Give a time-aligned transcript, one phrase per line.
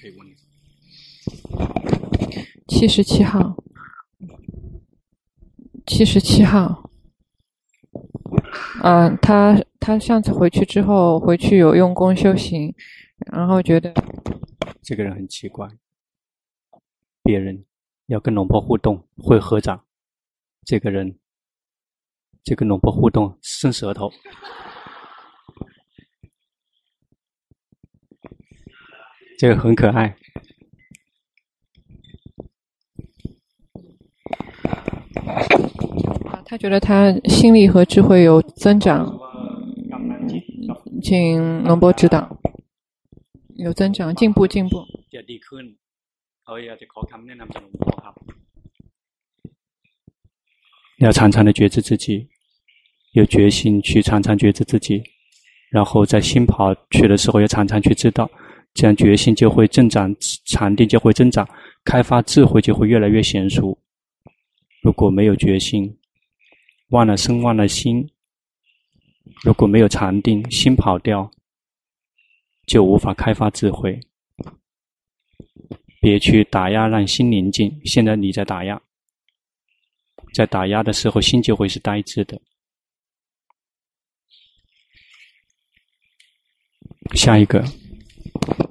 [0.00, 0.26] 可以问。
[2.68, 3.56] 七十七号，
[5.86, 6.90] 七十七号。
[8.82, 12.72] 嗯、呃，他他上次回去之后，回去有用功修行，
[13.32, 13.92] 然后觉得
[14.82, 15.68] 这个人很奇怪。
[17.22, 17.64] 别人
[18.06, 19.84] 要跟龙婆互动，会合掌，
[20.64, 21.18] 这个人
[22.44, 24.10] 就跟龙婆互动，伸舌头。
[29.38, 30.16] 这个很可爱。
[36.44, 39.16] 他觉得他心力和智慧有增长，
[41.02, 42.36] 请龙波指导。
[43.56, 44.84] 有增长，进步，进步。
[50.98, 52.28] 要常常的觉知自己，
[53.12, 55.02] 有决心去常常觉知自己，
[55.70, 58.30] 然后在新跑去的时候，要常常去知道，
[58.78, 60.14] 这样决心就会增长，
[60.44, 61.44] 禅定就会增长，
[61.82, 63.76] 开发智慧就会越来越娴熟。
[64.82, 65.98] 如果没有决心，
[66.90, 68.08] 忘了身，忘了心，
[69.42, 71.28] 如果没有禅定，心跑掉，
[72.66, 73.98] 就无法开发智慧。
[76.00, 77.80] 别去打压，让心宁静。
[77.84, 78.80] 现在你在打压，
[80.32, 82.40] 在打压的时候，心就会是呆滞的。
[87.16, 87.64] 下一个。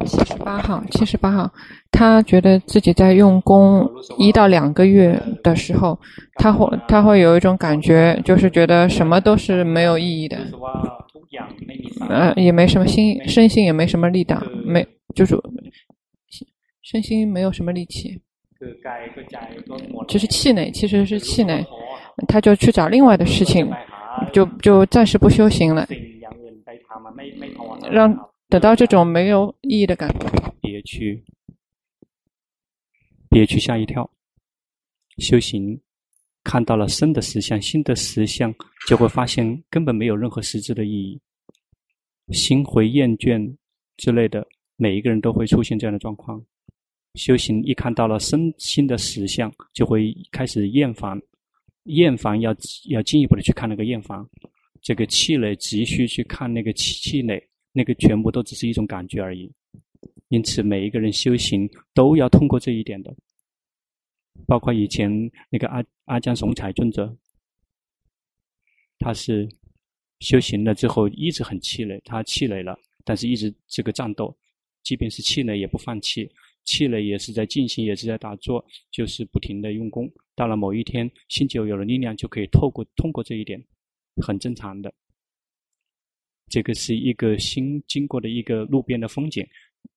[0.05, 1.51] 七十八号，七十八号，
[1.91, 5.99] 他觉得自己在用功一到两个月的时候，
[6.35, 10.37] 他会他会有一种感觉，就是觉得什么都是没有意义的，
[12.09, 15.35] 呃，也没什么心，身心也没什么力道，没就是
[16.81, 18.21] 身心没有什么力气，
[20.07, 21.65] 就是气馁，其实是气馁，
[22.27, 23.69] 他就去找另外的事情，
[24.31, 25.85] 就就暂时不修行了，
[27.91, 28.17] 让。
[28.49, 30.29] 得到这种没有意义的感觉，
[30.61, 31.21] 别去，
[33.29, 34.09] 别去吓一跳。
[35.17, 35.77] 修行
[36.43, 38.53] 看到了生的实相、心的实相，
[38.87, 41.19] 就会发现根本没有任何实质的意义，
[42.31, 43.53] 心会厌倦
[43.97, 44.47] 之类的。
[44.77, 46.41] 每一个人都会出现这样的状况。
[47.15, 51.19] 修行一看到了身心的实相，就会开始厌烦，
[51.85, 52.55] 厌烦要
[52.89, 54.25] 要进一步的去看那个厌烦，
[54.81, 57.43] 这个气馁急需去看那个气气馁。
[57.71, 59.51] 那个全部都只是一种感觉而已，
[60.29, 63.15] 因此每一个人修行都要通过这一点的，
[64.47, 67.15] 包括以前那个阿阿江雄才尊者，
[68.99, 69.47] 他是
[70.19, 74.35] 修行了之后一直很气馁，他气馁了，但是一直这个战斗，
[74.83, 76.29] 即便是气馁也不放弃，
[76.65, 83.63] 气馁也是在静心，也是在打坐，就是不停的用功，到了某一天心就有了力量，就可以透过通过这一点，
[84.21, 84.91] 很正常的。
[86.49, 89.45] 这个是一个新经过的一个路边的风景，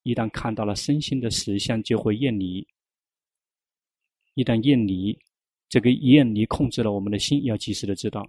[0.02, 2.66] 一旦看到了身心的实相，就会厌离。
[4.34, 5.16] 一旦厌离，
[5.68, 8.28] 这个厌离控制了我们的心，要及时的知道，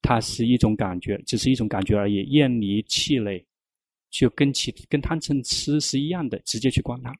[0.00, 2.22] 它是一种感觉，只是一种感觉而已。
[2.30, 3.44] 厌离气馁，
[4.10, 7.12] 就跟其跟贪嗔痴是一样的，直接去观它。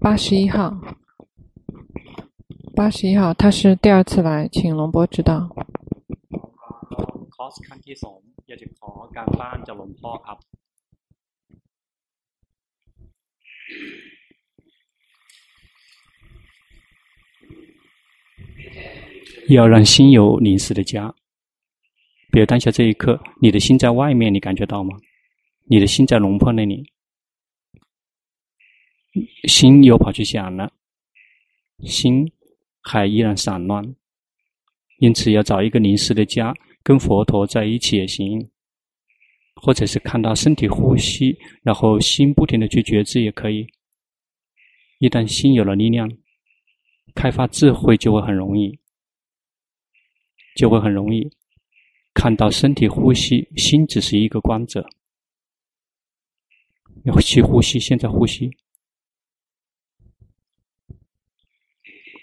[0.00, 0.72] 八十一号。
[2.76, 5.48] 八十一号，他是第二次来，请龙波指导。
[19.48, 21.14] 要让心有临时的家。
[22.32, 24.98] 比如当下这一刻，你的心在外面，你感觉到吗？
[25.66, 26.90] 你的心在龙婆那里，
[29.46, 30.72] 心又跑去想了，
[31.84, 32.32] 心。
[32.84, 33.82] 还依然散乱，
[34.98, 38.50] 因此要找一个临时的家，跟佛陀在一起也行，
[39.56, 43.66] 或者是看到身体呼吸，然后心不停的去觉知也可以。
[44.98, 46.08] 一旦心有了力量，
[47.14, 48.78] 开发智慧就会很容易，
[50.54, 51.28] 就会很容易
[52.12, 54.86] 看到身体呼吸，心只是一个观者，
[57.04, 58.50] 要去呼吸，现在呼吸。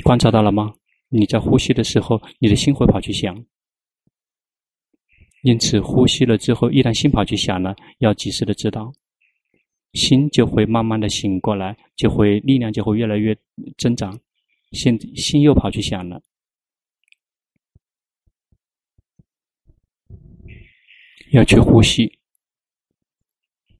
[0.01, 0.73] 观察到了吗？
[1.09, 3.45] 你在呼吸的时候，你的心会跑去想，
[5.43, 8.93] 因此呼吸了之后，一旦心跑去想了，要及时的知道，
[9.93, 13.37] 心就会慢慢的醒过来，就会力量就会越来越
[13.77, 14.17] 增长。
[14.71, 16.21] 现心又跑去想了，
[21.31, 22.19] 要去呼吸，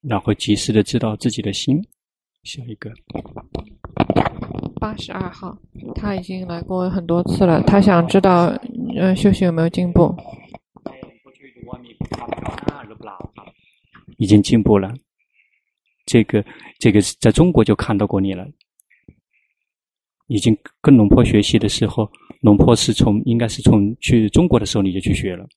[0.02, 1.82] 然后及时的知道自己的心。
[2.44, 2.92] 下一个。
[4.82, 5.56] 八十二号，
[5.94, 7.62] 他已经来过很多次了。
[7.62, 8.48] 他想知道，
[8.98, 10.12] 呃，修行有没有进步？
[14.18, 14.92] 已经进步了。
[16.08, 16.44] 这个
[16.80, 18.44] 这个在中国就看到过你了。
[20.26, 25.48] 已经跟龙婆学习的时候，龙婆是从应该是从去中国的时候你就去学了。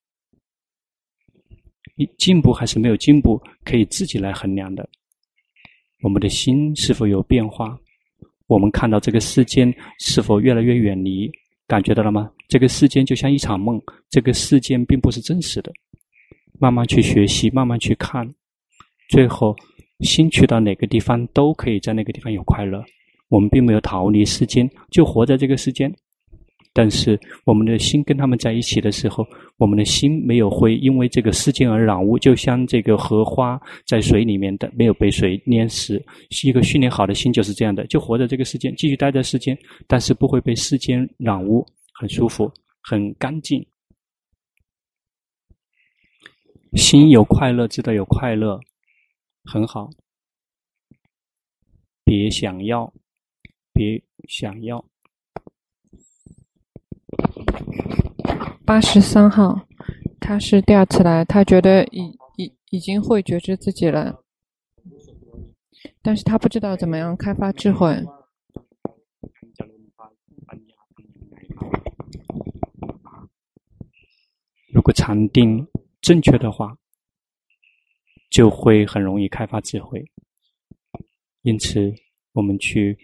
[2.18, 4.86] 进步还是没有进步，可以自己来衡量的。
[6.02, 7.78] 我们的心是否有变化？
[8.54, 11.28] 我们看到这个世间是否越来越远离？
[11.66, 12.30] 感觉到了吗？
[12.46, 15.72] 这个世间就像一场梦，这个世间并不是真实的。
[16.60, 18.32] 慢慢去学习，慢慢去看，
[19.08, 19.56] 最后
[20.02, 22.80] 心去到哪个地方都可以在那个地方有快乐。
[23.28, 25.92] 我们并没有逃离世间，就活在这个世间。
[26.72, 36.04] 但是我们的心跟他们在一起的时候，我们的心没有会因为这个世间而染污，就像这个荷花在水里面的没有被水淹湿。
[36.30, 39.56] 是一个训练好的心就是这样的，就活在这个世间，继续待在世间，
[39.86, 42.50] 但是不会被世间染污，很舒服，
[42.82, 43.64] 很干净。
[46.74, 48.58] 心有快乐，知道有快乐，
[49.44, 49.88] 很好。
[52.04, 52.92] 别想要，
[53.72, 54.84] 别想要。
[58.66, 59.66] 八十三号，
[60.18, 64.24] 他是第二次来，他觉得已已已经会觉知自己了，
[66.00, 68.02] 但是他不知道怎么样开发智慧。
[74.72, 75.66] 如果禅定
[76.00, 76.76] 正确的话，
[78.30, 80.02] 就会很容易开发智慧。
[81.42, 81.94] 因此，
[82.32, 82.98] 我们去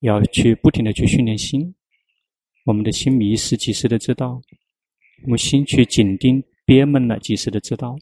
[0.00, 1.72] 要去不停的去训练心，
[2.64, 4.42] 我们的心迷失，及时的知道。
[5.28, 7.96] 我心去紧盯、憋闷了，及时的知道。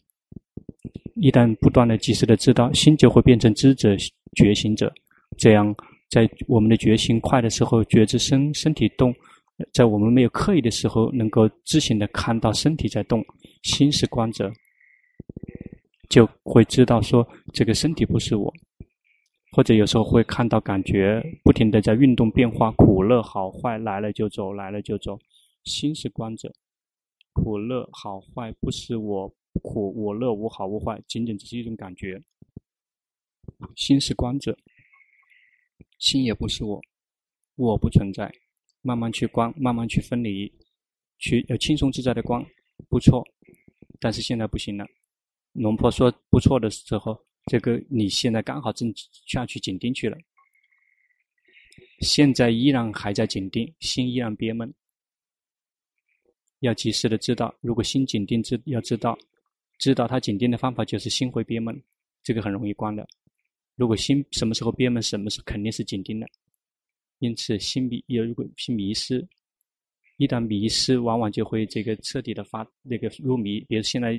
[1.15, 3.95] 一旦不断的及时的知道，心就会变成知者、
[4.35, 4.91] 觉醒者。
[5.37, 5.73] 这样，
[6.09, 9.11] 在我们的觉醒快的时候，觉知身身体动；
[9.71, 13.23] 在我们没有刻意的时候，能够自行的看到身体在动，
[13.61, 14.51] 心是观者，
[16.09, 18.53] 就会知道说这个身体不是我。
[19.51, 25.19] 或者有时候会看到感觉不停的在运动变化，苦乐好坏来了就走，来了就走，
[25.63, 26.51] 心是观者。
[27.43, 29.27] 苦乐好坏不是我
[29.61, 32.23] 苦我乐无好无坏，仅仅只是一种感觉。
[33.75, 34.57] 心是观者，
[35.99, 36.81] 心也不是我，
[37.55, 38.33] 我不存在。
[38.81, 40.49] 慢慢去观，慢慢去分离，
[41.19, 42.41] 去要轻松自在的观，
[42.87, 43.21] 不错。
[43.99, 44.85] 但是现在不行了。
[45.51, 48.89] 龙婆说不错的时候，这个你现在刚好正
[49.27, 50.17] 下去紧盯去了。
[51.99, 54.73] 现在依然还在紧盯，心依然憋闷。
[56.63, 59.17] 要及时的知道，如果心紧盯，知要知道，
[59.79, 61.77] 知道他紧盯的方法就是心会憋闷，
[62.23, 63.05] 这个很容易关的。
[63.75, 66.27] 如果心什么时候憋闷，什么时候肯定是紧盯的。
[67.19, 69.27] 因此，心迷有如果心迷失，
[70.15, 73.59] 一旦迷失，往往就会这个彻底的发那个入迷。
[73.67, 74.17] 比如现在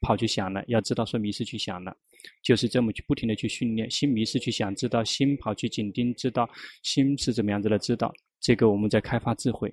[0.00, 1.94] 跑去想了，要知道说迷失去想了，
[2.42, 6.48] 就是这么去不停的去训练心迷失去想，知道心跑去紧盯，知道
[6.82, 9.70] 心是怎么样子的，知道这个我们在开发智慧。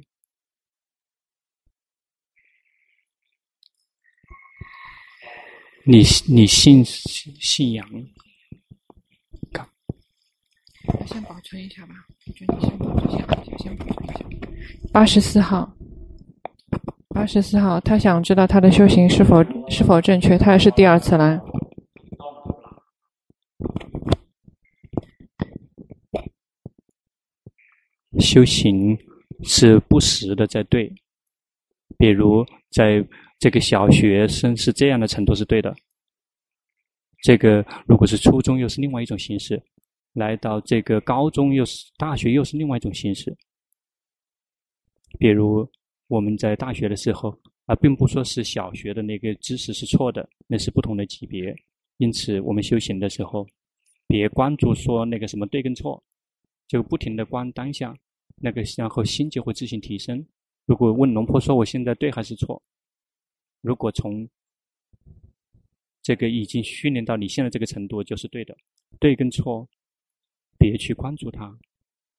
[5.85, 7.85] 你你信信仰？
[11.05, 11.93] 先保存一下吧，
[12.25, 14.25] 我觉先保存一下，就先保存一下。
[14.93, 15.75] 八十四号，
[17.09, 21.37] 八十四号，他想知道他的修行是否是否正确，他也是第二次来。
[28.19, 28.97] 修行
[29.43, 30.93] 是不时的在对，
[31.97, 33.05] 比如在。
[33.43, 35.75] 这个小学生是这样的程度是对的，
[37.23, 39.61] 这个如果是初中又是另外一种形式，
[40.13, 43.35] 来到这个高中又是大学又是另外一种形式。
[45.19, 45.69] 比如
[46.07, 51.53] 我们在大学的时候啊，并不说是小学的那个知识是错的，那是不同的级别。
[51.97, 53.45] 因此我们修行的时候，
[54.07, 56.01] 别关注说那个什么对跟错，
[56.69, 57.93] 就不停的观当下，
[58.37, 60.25] 那个然后心就会自行提升。
[60.65, 62.63] 如果问龙婆说我现在对还是错？
[63.63, 64.29] 如果从
[66.01, 68.55] 这个已经训练到你现在这个程度，就是对的。
[68.99, 69.65] 对跟错，
[70.57, 71.57] 别去关注它，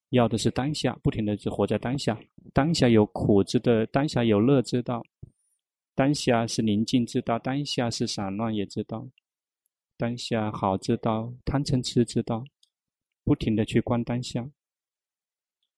[0.09, 2.19] 要的是当下，不停的就活在当下。
[2.51, 5.05] 当下有苦知道，当下有乐知道，
[5.93, 9.07] 当下是宁静之道，当下是散乱也知道，
[9.97, 12.43] 当下好之道，贪嗔痴之道，
[13.23, 14.49] 不停的去观当下。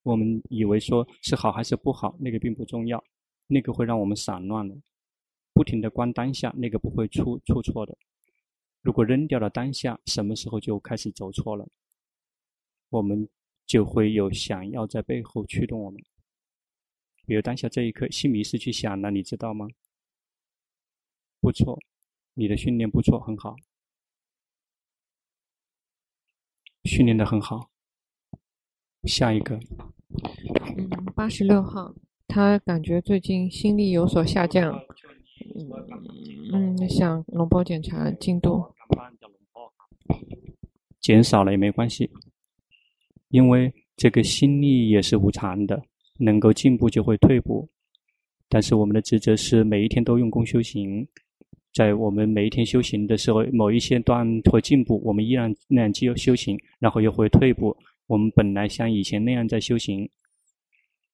[0.02, 3.04] 我们以为说是好还是不好，那个并不重要，
[3.46, 4.74] 那个会让我们散乱了。
[5.52, 7.96] 不停的观当下，那个不会出出错的。
[8.82, 11.68] 如果扔掉了当下，什么时候就开始走错了？
[12.90, 13.28] 我们
[13.66, 16.00] 就会有想要在背后驱动我们。
[17.26, 19.68] 比如当下这一刻，心迷失去想了，你知道吗？
[21.40, 21.78] 不错，
[22.34, 23.56] 你的训练不错，很好，
[26.84, 27.68] 训练得很好。
[29.04, 29.60] 下一个，
[30.76, 31.94] 嗯，八十六号，
[32.26, 34.80] 他感觉最近心力有所下降，
[36.52, 38.64] 嗯，嗯，想龙波检查进度，
[41.00, 42.10] 减少了也没关系，
[43.28, 45.82] 因为这个心力也是无常的，
[46.18, 47.68] 能够进步就会退步，
[48.48, 51.06] 但是我们的职责是每一天都用功修行，
[51.72, 57.76] 在我们每一天修行的时候，某一些段会进步，我们依然那样继续修行，然后又会退步。
[58.06, 60.08] 我们本来像以前那样在修行，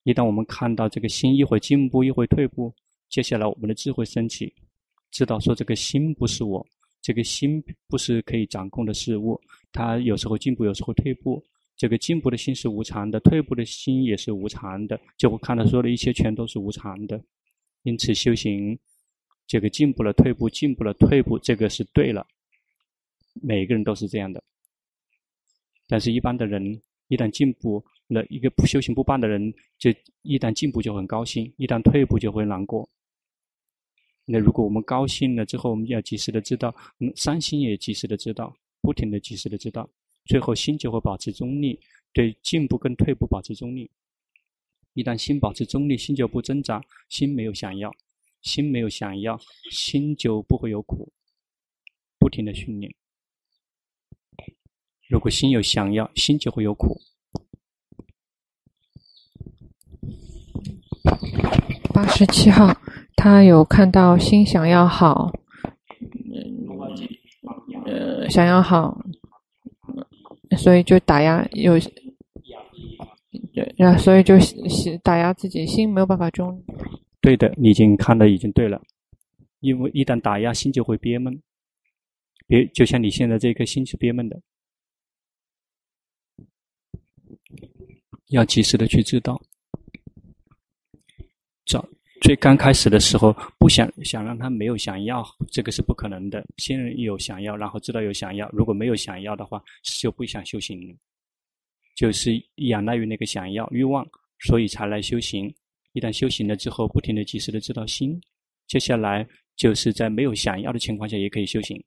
[0.05, 2.73] 一旦我们看到这个心一会进步，一会退步，
[3.15, 4.53] 接下来我们的智慧升起，
[5.13, 6.67] 知道说这个心不是我，
[7.01, 9.41] 这个心不是可以掌控的事物，
[9.71, 11.41] 它有时候进步，有时候退步。
[11.77, 17.23] 这个进步的心是无常的，退步的心也是无常的，就会看到说的一切全都是无常的。
[17.85, 18.77] 因此修行，
[19.47, 22.27] 这个进步了，退步，进步了，退步，这个是对了。
[23.35, 24.43] 每个人都是这样的。
[25.87, 29.89] 但是，一般的人一旦进步了，一个不修行不办的人，就
[30.23, 32.89] 一旦进步就很高兴，一旦退步就会难过。
[34.27, 39.89] 那如果我们高兴了之后，我们要及时的知道，嗯，伤心也及时的知道，不停的及时的知道，
[40.25, 41.79] 最后心就会保持中立，
[42.13, 43.91] 对进步跟退步保持中立。
[44.95, 47.95] 一旦心保持中立，心就不挣扎，心没有想要，
[48.41, 49.39] 心没有想要，
[49.71, 51.13] 心就不会有苦，
[52.19, 52.95] 不停的训练。
[55.09, 57.01] 如果心有想要，心就会有苦。
[61.93, 62.67] 八十七号，
[63.25, 65.33] 他有看到心想要好，
[67.87, 69.03] 呃，想要好，
[70.59, 71.73] 所以就打压有，
[73.79, 74.35] 然后所以就
[75.03, 76.63] 打压自己心没有办法中。
[77.23, 78.83] 对的，你已经看的已经对了，
[79.61, 81.43] 因为一旦打压心就会憋闷，
[82.47, 84.39] 别就像你现在这颗心是憋闷的。
[88.27, 89.41] 要及时的去知道，
[91.65, 91.89] 早
[92.25, 96.43] 最刚开始的时候，不想想让他没有想要，这个是不可能的。
[96.57, 98.49] 先有想要，然后知道有想要。
[98.51, 100.99] 如果没有想要的话，就不想修行，
[101.95, 102.33] 就是
[102.69, 105.55] 仰赖于那个想要欲望，所以才来修行。
[105.93, 108.19] 一旦修行了之后，不停的及时的知道心，
[108.69, 111.79] 接下来就是在没有想要的情况下也可以修行。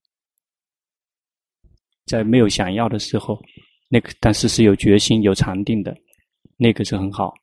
[2.05, 3.43] 在没有想要的时候，
[3.89, 5.97] 那个但是是有决心、有禅定的。
[6.57, 7.33] 那个是很好。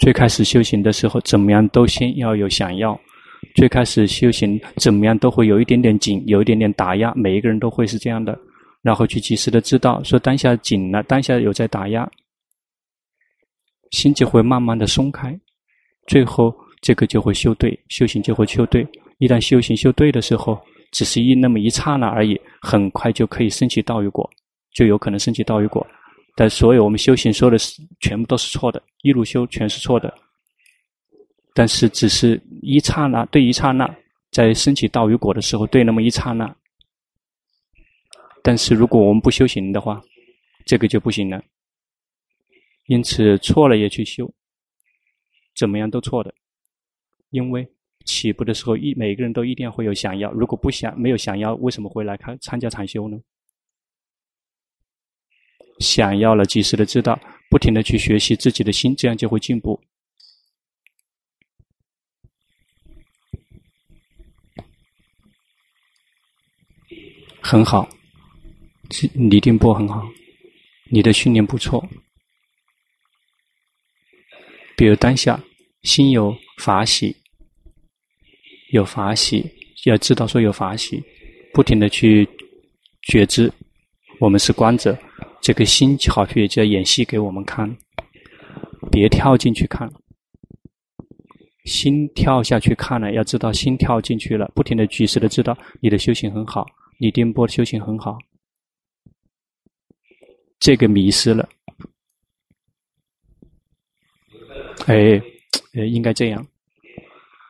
[0.00, 2.98] 最开始修行的时候，怎么样都先要有想要。
[3.54, 7.12] 最开始修行，怎么样都会有一点点紧，有一点点打压。
[7.14, 8.38] 每一个人都会是这样的，
[8.80, 12.10] 然后去及时的知道，说当下紧了，当下有在打压，
[13.90, 15.38] 心就会慢慢的松开。
[16.06, 18.86] 最后这个就会修对，修行就会修对。
[19.18, 20.58] 一旦修行修对的时候，
[20.92, 24.28] 只是一那么一刹那而已，很快就可以升起道与果。
[24.74, 25.86] 就有可能升起道与果，
[26.40, 30.10] 但所有我们修行说的是全部都是错的，一路修全是错的。
[31.52, 33.94] 但是只是一刹那，对一刹那，
[34.30, 36.56] 在升起道与果的时候，对那么一刹那。
[38.42, 40.00] 但是如果我们不修行的话，
[40.64, 41.44] 这个就不行了。
[42.86, 44.32] 因此错了也去修，
[45.54, 46.34] 怎么样都错的。
[47.28, 47.68] 因为
[48.06, 53.18] 起步的时候，一每个人都一定会有想要，如果不想没有想要，为什么会来看参加禅修呢？
[55.80, 57.18] 想要了，及时的知道，
[57.48, 59.80] 不停的去学习自己的心，这样就会进步。
[67.42, 67.88] 很好，
[69.14, 70.06] 李定波很好，
[70.90, 71.84] 你的训练不错。
[74.76, 75.42] 比如当下
[75.82, 77.16] 心有法喜，
[78.70, 79.44] 有法喜，
[79.84, 81.02] 要知道说有法喜，
[81.52, 82.28] 不停的去
[83.02, 83.52] 觉知，
[84.20, 84.96] 我们是观者。
[85.40, 87.74] 这个心好像也在演戏给我们看，
[88.90, 89.90] 别跳进去看，
[91.64, 96.66] 心跳下去看了，要知道心跳进去了，不停的及时的知道你的修行很好，
[96.98, 98.18] 你定波的修行很好，
[100.58, 101.48] 这个迷失了，
[104.86, 105.20] 哎，
[105.74, 106.46] 呃，应该这样，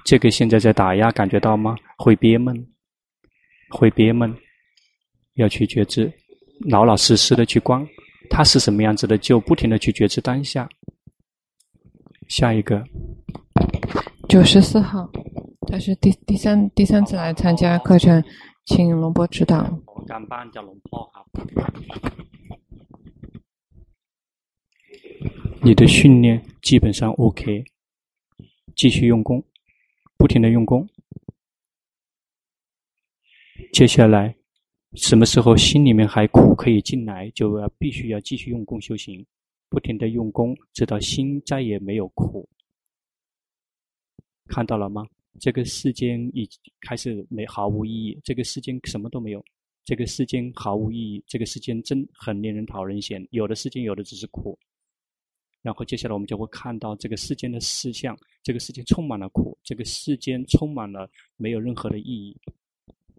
[0.04, 1.76] 这个现在在打压，感觉到吗？
[1.98, 2.66] 会憋闷，
[3.70, 4.32] 会憋闷，
[5.34, 6.12] 要去觉知。
[6.68, 7.86] 老老实实的去观，
[8.28, 10.68] 它是什么样子的，就不停的去觉知当下。
[12.28, 12.84] 下一个，
[14.28, 15.10] 九十四号，
[15.66, 18.22] 他是第第三第三次来参加课程，
[18.66, 19.68] 请龙波指导。
[25.62, 27.64] 你的训练基本上 OK，
[28.76, 29.42] 继续用功，
[30.16, 30.88] 不停的用功，
[33.72, 34.36] 接下来，
[34.94, 39.24] 什么时候心里面还苦可以进来，就要必须要继续用功修行，
[39.68, 42.48] 不停地用功，直到心再也没有苦。
[44.48, 45.06] 看到了吗？
[45.38, 46.48] 这个世间已
[46.80, 49.44] 开始没毫无意义，这个世间什么都没有，
[49.84, 53.24] 这个世间毫无意义，这个世间真很令人讨人嫌。
[53.30, 54.58] 有的世间有的只是苦。
[55.62, 62.36] 然后接下来我们就会看到这个世间的实相，这个世间充满了苦，这个世间充满了没有任何的意义。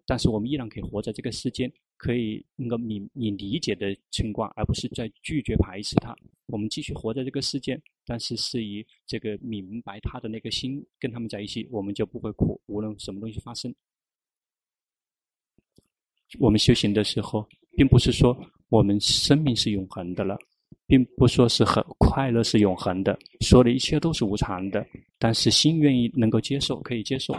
[0.06, 6.14] 但是我们依然可以活在这个世间，可以那个你你理解的情况，而不是在拒绝排斥它。
[6.46, 13.74] 我们继续活在这个世间，但是是以这个明白他的那个心跟他们在一起，我们就不会苦，无论什么东西发生。
[16.38, 18.36] 我们修行的时候，并不是说
[18.68, 20.36] 我们生命是永恒的了。
[20.84, 24.84] 并不说是很快乐是永恒的，说的一切都是无常的，
[25.18, 27.32] 但是心愿意能够接受，可以接受。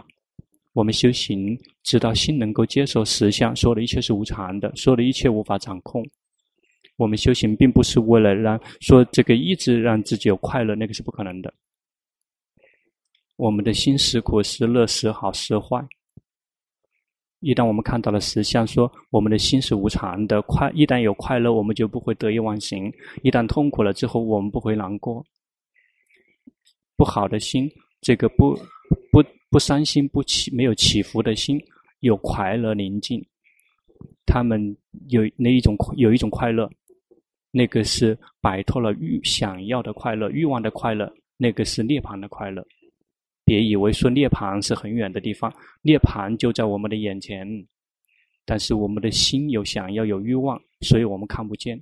[0.74, 6.04] 我们修行，直到心能够接受实相，所有的一切是无常的，所有的一切无法掌控。
[6.98, 11.54] 我们修行并不是为了让说这个一直让自己有快乐，那个是不可能的。
[13.36, 15.84] 我们的心是苦是乐是好是坏。
[17.40, 22.90] 一旦我们看到了实相，说我们的心是无常的，快一旦有快乐，我们就不会得意忘形；
[23.22, 25.24] 一旦痛苦了之后，我们不会难过。
[26.96, 27.70] 不好的心，
[28.02, 28.58] 这个不
[29.12, 31.62] 不不伤心、不起没有起伏的心，
[32.00, 33.24] 有快乐宁静。
[34.26, 34.76] 他们
[35.10, 36.70] 有那一种有一种快乐，
[37.52, 42.66] 那个是摆脱了欲想要的快乐、欲望的快乐，那个是涅槃的快乐。
[43.46, 47.46] 别以为说涅槃是很远的地方，涅槃就在我们的眼前，
[48.46, 51.78] 但是我们的心有想要、有欲望，所以我们看不见。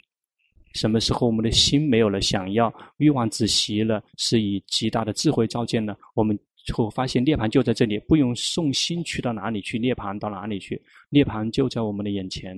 [0.74, 6.38] 什么时候我们的心没有了想要、欲望止息了，是以极大的智慧照见了，我们
[6.74, 10.82] 后发现涅槃就在这里，不用送心去到哪里去，涅槃到哪里去？
[11.10, 12.56] 涅槃就在我们的眼前，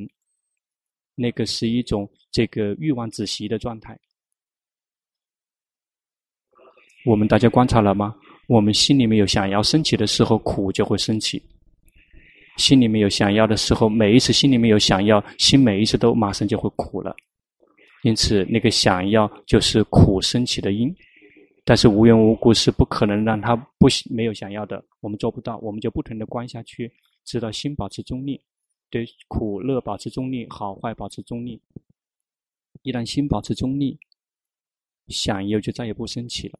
[1.15, 3.97] 那个是一种这个欲望止息的状态。
[7.05, 8.15] 我们大家观察了吗？
[8.47, 11.39] 我们心里面有想要升起的时候，苦就会升起；
[12.57, 17.15] 心里面有想要的时候，每一次心里面有想要，心每一次都马上就会苦了。
[18.03, 20.93] 因此，那个想要就是苦升起的因。
[21.65, 26.91] 但是无缘无故是不可能让他不没有想要的，我们做不到，我们就不停地观下去，
[27.23, 28.41] 直到心保持中立，
[28.89, 31.61] 对苦乐保持中立，好坏保持中立。
[32.81, 33.97] 一旦心保持中立，
[35.07, 36.59] 想要就再也不升起了。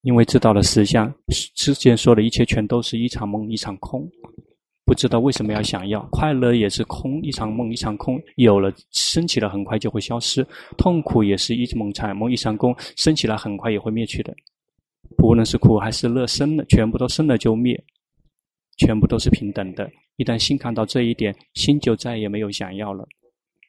[0.00, 1.12] 因为知道了实相，
[1.54, 4.10] 之前说的一切全都是一场梦，一场空。
[4.88, 8.18] 不知道为什么要想要快乐，也是空，一场梦，一场空。
[8.36, 10.42] 有了升起了，很快就会消失；
[10.78, 14.34] 痛苦也是一场梦，一场空，升起来很快也会灭去的。
[15.14, 17.78] 不论是苦还是乐，生了全部都生了就灭，
[18.78, 19.90] 全部都是平等的。
[20.16, 23.06] 一旦心看到这一点，心就再也没有想要了。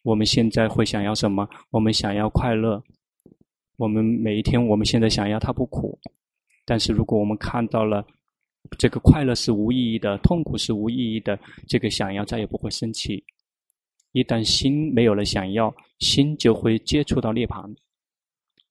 [0.04, 1.46] 我们现在会想要什么？
[1.70, 2.82] 我们想要快乐。
[3.76, 6.00] 我们每一天，我们现在想要它不苦。
[6.66, 8.06] 但是，如果我们看到了
[8.78, 13.24] 这个快乐是无意义的，痛苦是无意义的，这个想要再也不会升起。
[14.12, 17.74] 一旦心没有了想要，心就会接触到涅槃。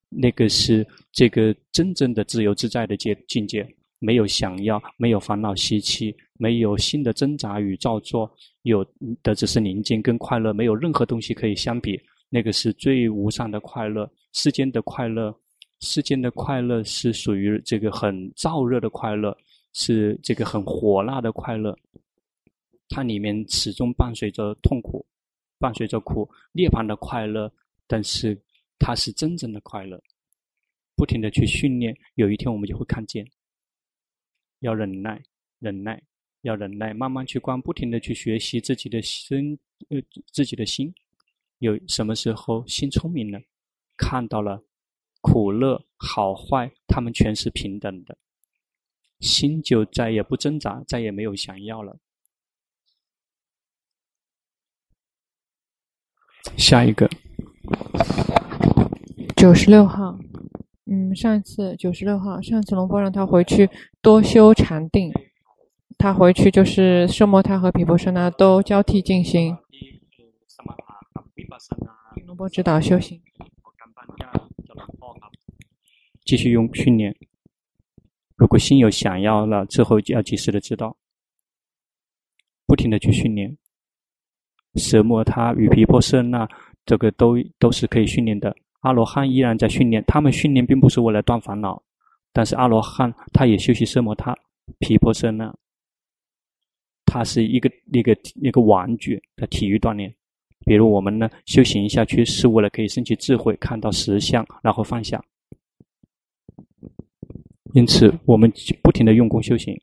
[0.08, 3.66] 那个是这个真正的自由自在的界境界，
[3.98, 8.30] 没有想要，没有烦恼习气，没有心的挣扎与造作，
[8.62, 8.86] 有
[9.22, 12.00] 的只是宁静跟快乐，没有任何东西可以相比。
[12.30, 15.34] 那个是最无上的快乐，世间的快乐。
[15.80, 19.36] 世间的快乐是属于这个很燥热的快乐，
[19.72, 21.78] 是这个很火辣的快乐。
[22.88, 25.04] 它里面始终伴随着痛苦，
[25.58, 26.28] 伴随着苦。
[26.52, 27.52] 涅槃的快乐，
[27.86, 28.40] 但是
[28.78, 30.02] 它是真正的快乐。
[30.96, 33.24] 不停地去训练，有一天我们就会看见。
[34.60, 35.22] 要忍耐，
[35.58, 36.02] 忍耐，
[36.42, 39.58] 要忍耐，慢慢去观，不停地去学习自己的心，
[39.90, 40.02] 呃，
[40.32, 40.92] 自己的心。
[41.58, 43.40] 有什么时候心聪明了，
[43.96, 44.62] 看到了。
[45.20, 48.16] 苦乐好坏，他们全是平等的，
[49.20, 51.98] 心就再也不挣扎，再也没有想要了。
[56.56, 57.10] 下一个，
[59.36, 60.18] 九十六号，
[60.86, 63.68] 嗯，上一次九十六号，上次龙波让他回去
[64.00, 65.12] 多修禅定，
[65.98, 69.58] 他回去就是奢摩他和毗婆舍那都交替进行，
[72.24, 73.20] 龙波指导修行。
[76.24, 77.16] 继续用训练。
[78.38, 80.96] 如果心有想要了之后，就要及时的知道，
[82.66, 83.54] 不停的去训练。
[84.74, 86.48] 奢摩他与皮婆舍那，
[86.86, 88.54] 这个都都是可以训练的。
[88.80, 91.82] 阿罗汉依然在训练，他们训练并不是为了断烦恼，
[92.32, 94.32] 但是阿罗汉他也修习奢摩他、
[94.78, 95.52] 皮婆舍那，
[97.04, 100.14] 它是一个一个一个玩具的体育锻炼。
[100.64, 105.20] 比如我们呢，修行下去是为了可以升起智慧，看到实相，然后放下。
[107.74, 108.52] 因此，我们
[108.82, 109.78] 不停的用功修行。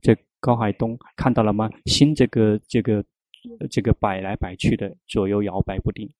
[0.00, 1.70] 这高海东看到了吗？
[1.86, 3.04] 心这个这个
[3.70, 6.10] 这个摆来摆去的，左右摇摆不定。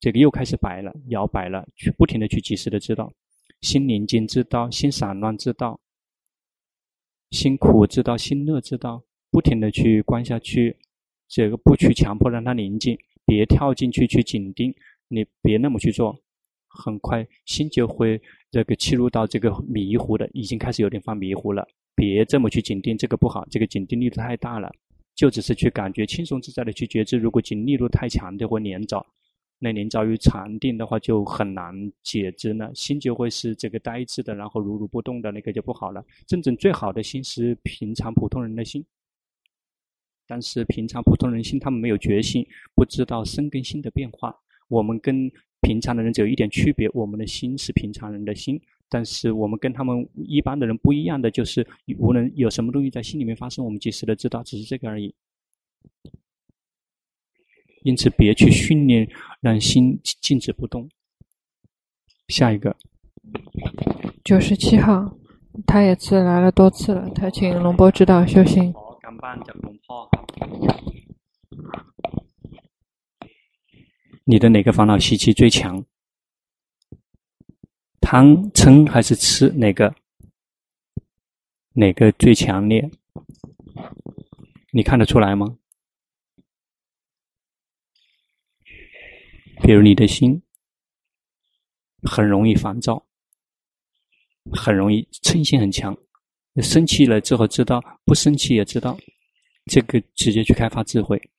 [0.00, 3.12] 这个又开始摆了，摇摆了，去不停的去及时的知道，
[3.60, 5.80] 心宁静知道，心散乱知道，
[7.30, 10.76] 心苦知道，心乐知道，不停的去观下去。
[11.28, 14.74] 这个不去强迫让它宁静，别跳进去去紧盯，
[15.08, 16.18] 你别那么去做。
[16.68, 18.20] 很快心就会
[18.52, 21.66] 这个切入到这个迷糊的，已经开始有点发迷糊了。
[21.94, 24.70] 别这么去紧盯，这个不好，这个紧盯力度太大了。
[25.14, 27.16] 就只是去感觉轻松自在的去觉知。
[27.16, 29.04] 如果紧力度太强的，会黏着，
[29.58, 32.70] 那黏着于禅定的话就很难觉知呢。
[32.74, 36.04] 心就会是这个呆滞的，然后如如不动的，那个就不好了。
[36.26, 38.84] 真正最好的心是平常普通人的心，
[40.26, 44.34] 但是平常普通人心他们没有觉性，不知道身跟心的变化。
[44.72, 45.30] 我们跟
[45.60, 48.58] 平常的人只有一点区别，我们的心是平常人的心，
[48.88, 51.66] 但是我们跟他们一般的人不一样的，就是
[51.98, 55.14] 无论有什么东西在心里面发生，我们及时的知道，只是这个而已。
[57.82, 59.06] 因此，别去训练
[59.40, 60.88] 让心静止不动。
[62.28, 62.74] 下一个，
[64.24, 65.18] 九十七号，
[65.66, 68.72] 他也是来了多次了，他请龙波指导修行。
[74.24, 75.84] 你的哪个烦恼习气最强？
[78.00, 79.48] 贪、嗔还是痴？
[79.50, 79.94] 哪个？
[81.72, 82.90] 哪个最强烈？
[84.72, 85.58] 你看得出来吗？
[89.62, 90.42] 比如你的心
[92.02, 93.06] 很容易烦躁，
[94.52, 95.96] 很容易嗔心很强，
[96.56, 98.98] 生气了之后知道，不生气也知道，
[99.66, 101.31] 这个直接去开发智慧。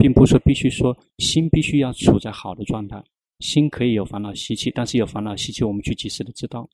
[0.00, 3.04] 并不是说必须说心必须要处在好的状态，
[3.40, 6.66] 心可以有烦恼习气，但是有烦恼习气，我们去及时的知道，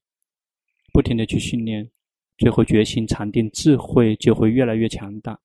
[0.93, 1.91] 不停的去训练，
[2.39, 5.39] 最后觉心禅定智慧就会越来越强大。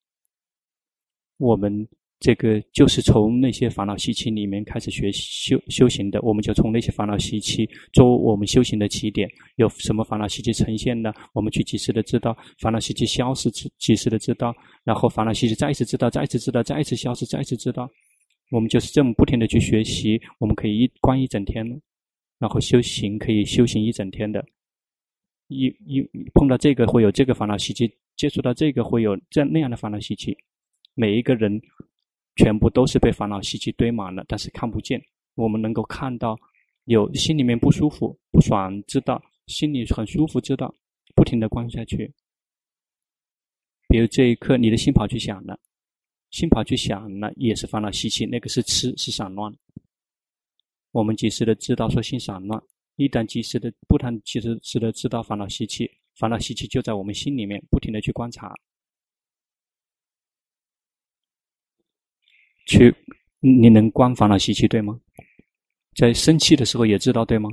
[1.38, 1.88] 我们。
[2.22, 9.28] 这个就是从那些烦恼习气里面开始学修修行的，我们就从那些烦恼习气做我们修行的起点。
[9.56, 11.12] 有什么烦恼习气呈现呢？
[11.32, 14.54] 我们去及时的知道，烦恼习气消失，及时的知道，
[14.84, 17.90] 然后烦恼习气再一次知道，再一次知道，再一次消失，再一次知道。
[18.52, 21.66] 我们就是这么不停的去学习，我们可以一关一整天，
[22.38, 24.44] 然后修行可以修行一整天的。
[25.48, 30.36] 一一碰到这个会有这个烦恼习气，接触到这个会有这那样的烦恼习气，
[30.94, 31.60] 每一个人。
[32.36, 35.02] 全部都是被烦恼习气堆满了，但是看不见。
[35.34, 36.38] 我们能够看到，
[36.84, 39.16] 有心里面不舒服、不爽，知道；
[39.46, 40.74] 心里很舒服，知道。
[41.14, 42.10] 不停的观下去。
[43.86, 45.60] 比如这一刻，你的心跑去想了，
[46.30, 49.54] 心跑去想了，也是烦恼习气，那个是痴，是散乱。
[50.90, 52.62] 我们及时的知道说心散乱，
[52.96, 58.54] 一旦及时的不谈及时的知道烦恼习气，烦恼习气就在我们心里面，不停的去观察。
[62.66, 62.94] 去，
[63.40, 64.98] 你能观烦恼习气对吗？
[65.94, 67.50] 在生气的时候也知道对吗？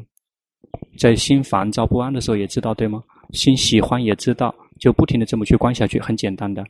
[0.97, 3.03] 在心烦躁不安的时候也知道对吗？
[3.31, 6.63] 心喜欢也知道，就不停的这么去观下去，很简单的。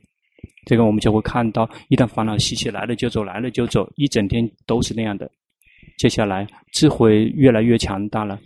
[0.66, 5.30] 这个我们就会看到，一旦烦恼习气来了就走，来了就走，一整天都是那样的。
[5.98, 8.40] 接下来智慧越来越强大了，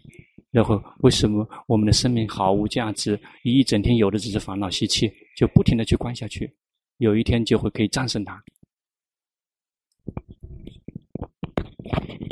[0.51, 3.19] 然后为什么我们的生命毫无价值？
[3.43, 6.51] 一整天有的只是烦恼习气，就不停的去观下去，
[6.97, 8.41] 有一天就会可以战胜它。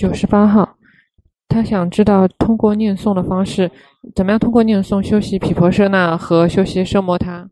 [0.01, 0.77] 九十八号，
[1.47, 3.69] 他想知道通过念诵的方式，
[4.15, 7.47] 怎么样通过念诵休息毗婆舍那和休息奢摩他。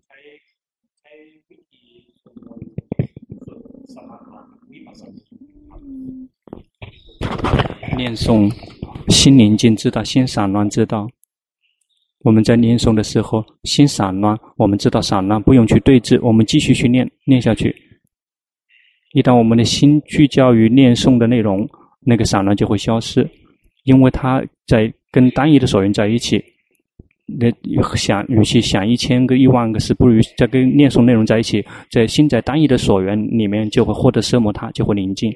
[7.95, 8.51] 念诵，
[9.09, 11.07] 心宁静知道，心散乱知道。
[12.21, 17.75] 我们在念诵的时候，心散乱，我们知道散乱，不用去对治，我们继续去念，念下去。
[19.13, 21.69] 一旦我们的心聚焦于念诵的内容，
[22.09, 23.29] 那个散乱就会消失，
[23.83, 26.43] 因为他在跟单一的所缘在一起。
[27.39, 27.47] 那
[27.95, 31.63] 想与其想一千个、一万个事，不如在跟念诵内容在一起。
[31.91, 35.31] 在心在单一的所缘里面，就会获得奢摩他，就会宁静。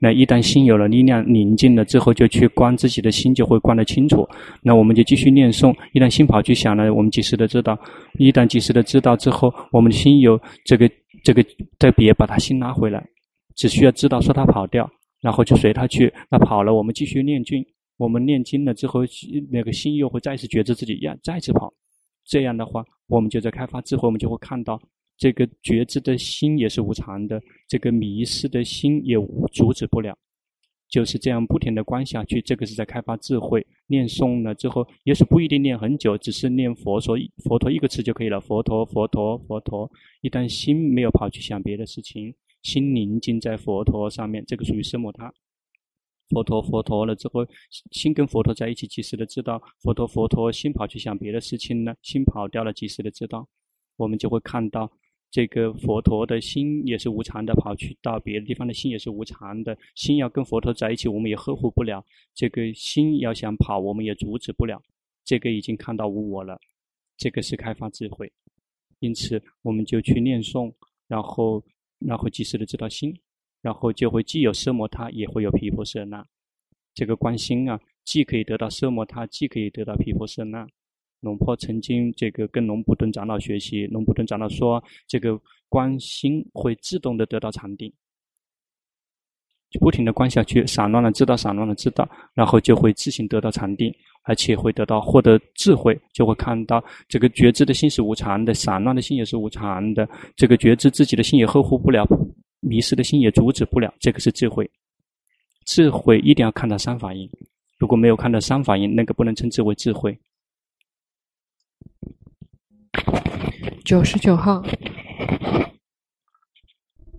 [0.00, 4.28] 那一旦心有了力量，宁静了之后，就去观自己的心，就会观得清楚。
[4.62, 5.72] 那我们就继续念诵。
[5.92, 7.78] 一旦心跑去想了，我们及时的知道。
[8.18, 10.90] 一旦及时的知道之后，我们的心有这个。
[11.22, 11.44] 这个
[11.78, 13.04] 再别把它心拉回来，
[13.54, 16.12] 只需要知道说它跑掉，然后就随他去。
[16.30, 17.64] 那跑了，我们继续念经。
[17.96, 19.00] 我们念经了之后，
[19.50, 21.72] 那个心又会再次觉知自己，呀，再次跑。
[22.24, 24.80] 这样的话，我们就在开发智慧，我们就会看到
[25.18, 29.16] 这个觉知的心也是无常的，这个迷失的心也
[29.52, 30.16] 阻止不了。
[30.88, 33.64] 就是这样不停的观下去，这个是在开发智慧。
[33.86, 38.40] 念诵了之后，也许不一定念很久，只是念佛说佛陀一个词就可以了。
[38.40, 39.88] 佛陀，佛陀，佛陀。
[40.22, 45.32] 一旦心没有跑去想别的事情，心宁静在佛陀上面，这个属于奢摩他。
[46.28, 47.46] 佛陀，佛陀了之后，
[47.90, 50.50] 心跟佛陀在一起，及时的知道佛陀，佛陀。
[50.52, 53.48] 心跑去想别的事情了，心跑掉了，及时的知道，
[53.96, 54.90] 我们就会看到。
[55.32, 59.78] 这个佛陀的心也是无常的，跑去到别的地方的心也是无常的。
[59.94, 64.82] 心要跟佛陀在一起，我们也呵护不了；这个心要想跑，我们也阻止不了。
[65.24, 66.58] 这个已经看到无我了，
[67.16, 68.32] 这个是开发智慧。
[68.98, 70.74] 因此，我们就去念诵，
[71.06, 71.64] 然后，
[72.00, 73.14] 然后及时的知道心，
[73.60, 76.26] 然后就会既有奢摩他，也会有毗婆舍那。
[76.94, 80.66] 这个观心啊，既可以得到奢摩他，既可以得到毗婆舍那。
[81.20, 87.92] 龙婆曾经这个跟龙普顿长老学习，龙普顿长老说，这个观心会自动的得到禅定，
[89.68, 102.06] 就不停的观下去，散乱了知道，散乱了知道，然后就会自行得到禅定，而且会得到获得智慧，就会看到这个觉知的心是无常的，散乱的心也是无常的，这个觉知自己的心也呵护不了，
[102.60, 104.70] 迷失的心也阻止不了，这个是智慧。
[105.64, 107.28] 智慧一定要看到三法印，
[107.78, 110.18] 如果没有看到三法印，那个不能称之为智慧。
[113.84, 114.62] 九十九号，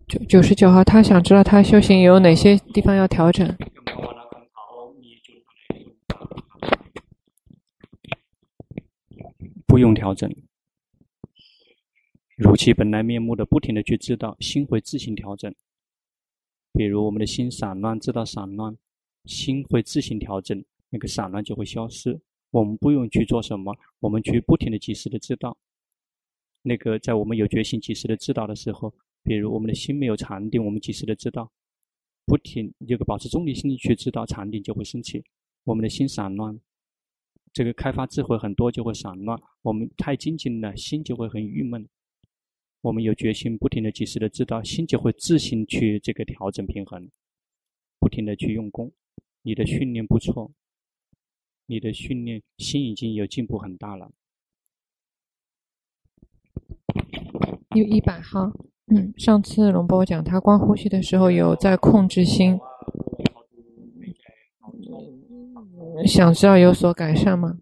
[0.08, 3.58] 九九十九号，他想知道他修行有哪些地方要调整。
[9.72, 10.30] 不用调整，
[12.36, 15.56] 如其本来面目的不停的去知道，心会自行调整。
[16.74, 18.78] 比如我们的心散乱，知道散乱，
[19.24, 22.20] 心会自行调整，那个散乱就会消失。
[22.50, 25.58] 我们不用去做什么，我们去不停的及时的知道。
[26.64, 31.50] 那个在我们有决心及时的知道的时候，比如我们的心没有禅定，我们及时的知道，
[32.26, 35.24] 不停这个保持中立心去知道，禅定就会升起。
[35.64, 36.60] 我们的心散乱，
[37.54, 39.40] 这个开发智慧很多就会散乱。
[39.62, 41.88] 我们太精进了，心就会很郁闷。
[42.82, 47.10] 我们有决心，不停的及时的知道，心就会自行去这个调整平衡，
[48.00, 48.92] 不停的去用功。
[49.44, 50.52] 你的训练不错。
[51.68, 54.12] 你的训练心已经有进步很大了。
[57.74, 58.52] 有一百号，
[58.88, 62.60] 嗯，上次龙波讲他观呼吸的时候有在控制心，
[66.06, 67.58] 想知道有所改善吗？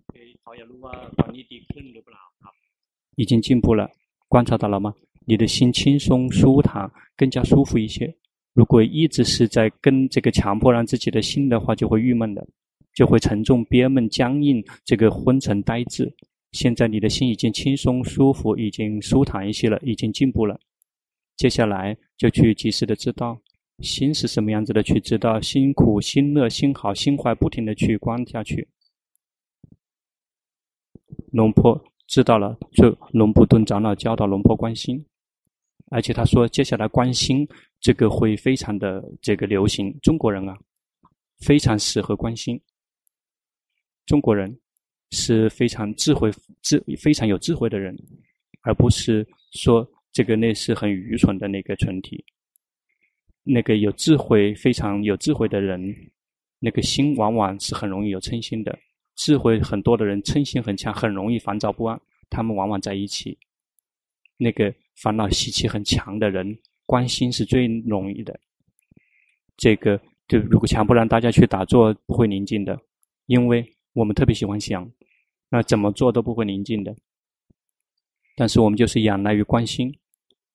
[3.16, 3.90] 已经进步了，
[4.28, 4.94] 观察到了吗？
[5.26, 8.16] 你的心轻松舒坦，更加舒服一些。
[8.54, 12.48] 如果一直是在跟这个强迫让自己的心的话，就会郁闷的。
[12.96, 16.12] 就会沉重、憋闷、僵硬，这个昏沉、呆滞。
[16.52, 20.60] 现在你的心已经轻松、舒服，已经舒坦一些了，已经进步了。
[21.38, 23.40] 接下来就去及时的知道
[23.82, 28.68] 心是什么样子的，去知道心苦、心乐、心好、心坏，不停的去观下去。
[31.32, 35.06] 龙婆知道了，就龙普顿长老教导龙婆观心，
[35.92, 37.48] 而且他说接下来观心
[37.80, 40.58] 这个会非常的这个流行，中国人啊
[41.40, 42.60] 非常适合观心。
[44.06, 44.60] 中国人
[45.12, 47.96] 是非常智慧、智非常有智慧的人，
[48.64, 52.26] 而不是说这个那是很愚蠢的那个群体。
[53.44, 55.96] 那个有智慧、非常有智慧的人，
[56.60, 58.78] 那个心往往是很容易有嗔心的。
[59.16, 62.00] 智慧很多的人，嗔心很强，很容易烦躁不安。
[62.30, 63.38] 他们往往在一起。
[64.38, 68.40] 那个烦恼习气很强的人，关心是最容易的。
[69.58, 72.80] 这个就如果强迫让大家去打坐，不会宁静的，
[73.26, 73.66] 因为。
[73.94, 74.90] 我们特别喜欢想，
[75.50, 76.96] 那怎么做都不会宁静的。
[78.36, 79.94] 但是我们就是仰赖于关心，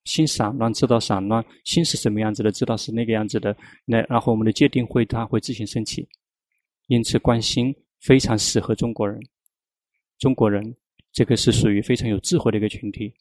[0.05, 3.57] 心散乱知道散乱，心是什么样子的知道是那个样子的。
[3.85, 6.07] 那然后我们的戒定慧它会自行升起，
[6.89, 9.21] 因此观心非常适合中国人。
[10.19, 10.75] 中国人
[11.13, 13.13] 这个是属于非常有智慧的一个群体。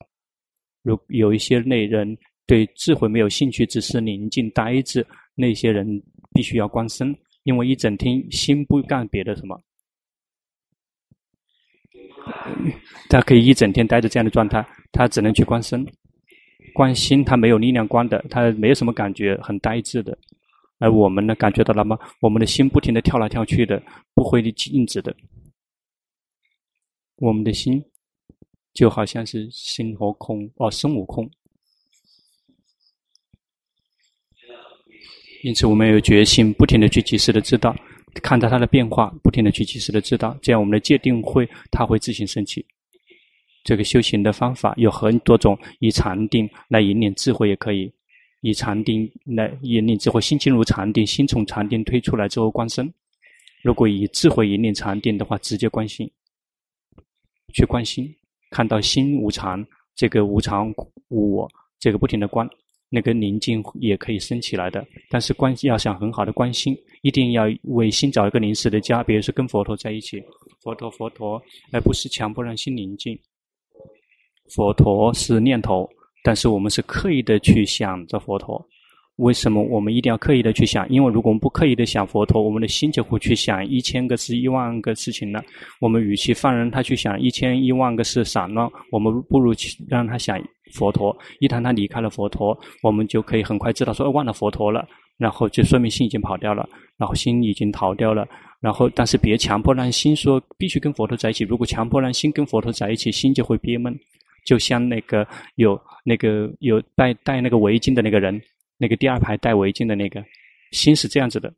[0.81, 5.87] 如有一些内人对智慧没有兴趣，只是宁静呆滞，那些人
[6.33, 9.57] 必须要观身，因为一整天心不干别的什么。
[13.09, 15.85] 他可以一整天待着这样的状态，他只能去观身、
[16.73, 20.17] 观心，他没有力量观的，他没有什么感觉，很呆滞的。
[20.79, 21.97] 而我们呢，感觉到了吗？
[22.19, 23.81] 我们的心不停的跳来跳去的，
[24.13, 25.15] 不会静止的。
[27.17, 27.81] 我们的心
[28.73, 31.29] 就好像是心和空哦，孙悟空。
[35.43, 37.75] 因此，我们有决心，不停的去及时的知道。
[38.21, 42.65] 看到它的变化，不停的去及时的知道，这样我们的戒定慧它会自行升起。
[43.63, 47.91] 这个修行的方法有很多种，以禅定来引领智慧也可以，
[48.41, 52.93] 以禅定来引领智慧，心进入禅定，心从禅定推出来之后观身。
[53.61, 56.11] 如果以智慧引领禅定的话，直接观心，
[57.53, 58.13] 去观心，
[58.49, 60.69] 看到心无常，这个无常
[61.07, 61.49] 无我，
[61.79, 62.45] 这个不停的观，
[62.89, 64.85] 那个宁静也可以升起来的。
[65.09, 70.21] 但是观要想很好的观心，一定要为心找一个临时的家，比如说跟佛陀在一起，
[70.61, 73.17] 佛陀佛陀，而不是强迫让心宁静。
[74.55, 75.89] 佛陀是念头，
[76.23, 78.63] 但是我们是刻意的去想着佛陀。
[79.17, 80.87] 为什么我们一定要刻意的去想？
[80.89, 85.43] 因为如果我们不刻意的想佛陀，我们的心就会去想一千个是、一万个事情了。
[85.79, 90.39] 我们与其放任他去想一千一万个事散乱，我们不如去让他想
[90.73, 91.15] 佛陀。
[91.39, 94.87] 一旦他离开了佛陀，我们就可以很快知道说忘了佛陀了，
[95.17, 98.27] 然后就说明心已经跑掉了，然后心已经逃掉了。
[98.59, 101.43] 然后，但是别强迫让心说必须跟佛陀在一起。
[101.43, 103.93] 如果强迫让心跟佛陀在一起，心就会憋闷。
[104.45, 108.41] 就像那个有那个有戴戴那个围巾的那个人。
[108.79, 110.21] 那个第二排戴围巾的那个，
[110.71, 111.53] 心是这样子的，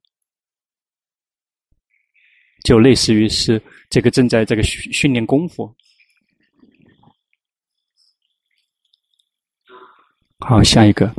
[2.63, 5.73] 就类似于是这个正在这个训训练功夫。
[10.39, 11.11] 好，下一个，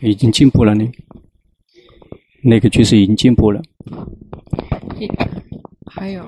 [0.00, 0.90] 已经进步了呢。
[2.42, 3.60] 那个就是已经进步了。
[5.90, 6.24] 还有。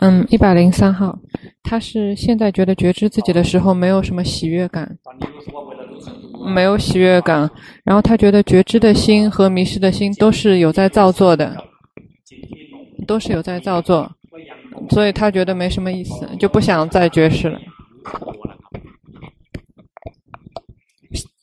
[0.00, 1.18] 嗯，一百零三号，
[1.64, 4.96] 他是现在觉得觉知自己的时候没有什么喜悦感，
[6.54, 7.50] 没有喜悦感。
[7.82, 11.64] 然后他觉得觉知的心和迷失的心都是有在造作的，
[13.08, 14.08] 都是有在造作，
[14.90, 17.58] 所以他觉得没什么意思，就不想再觉知了。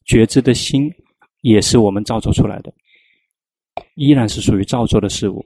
[0.05, 0.93] 觉知的心
[1.45, 2.73] 也是我们造作出来的，
[3.93, 5.45] 依然是属于造作的事物。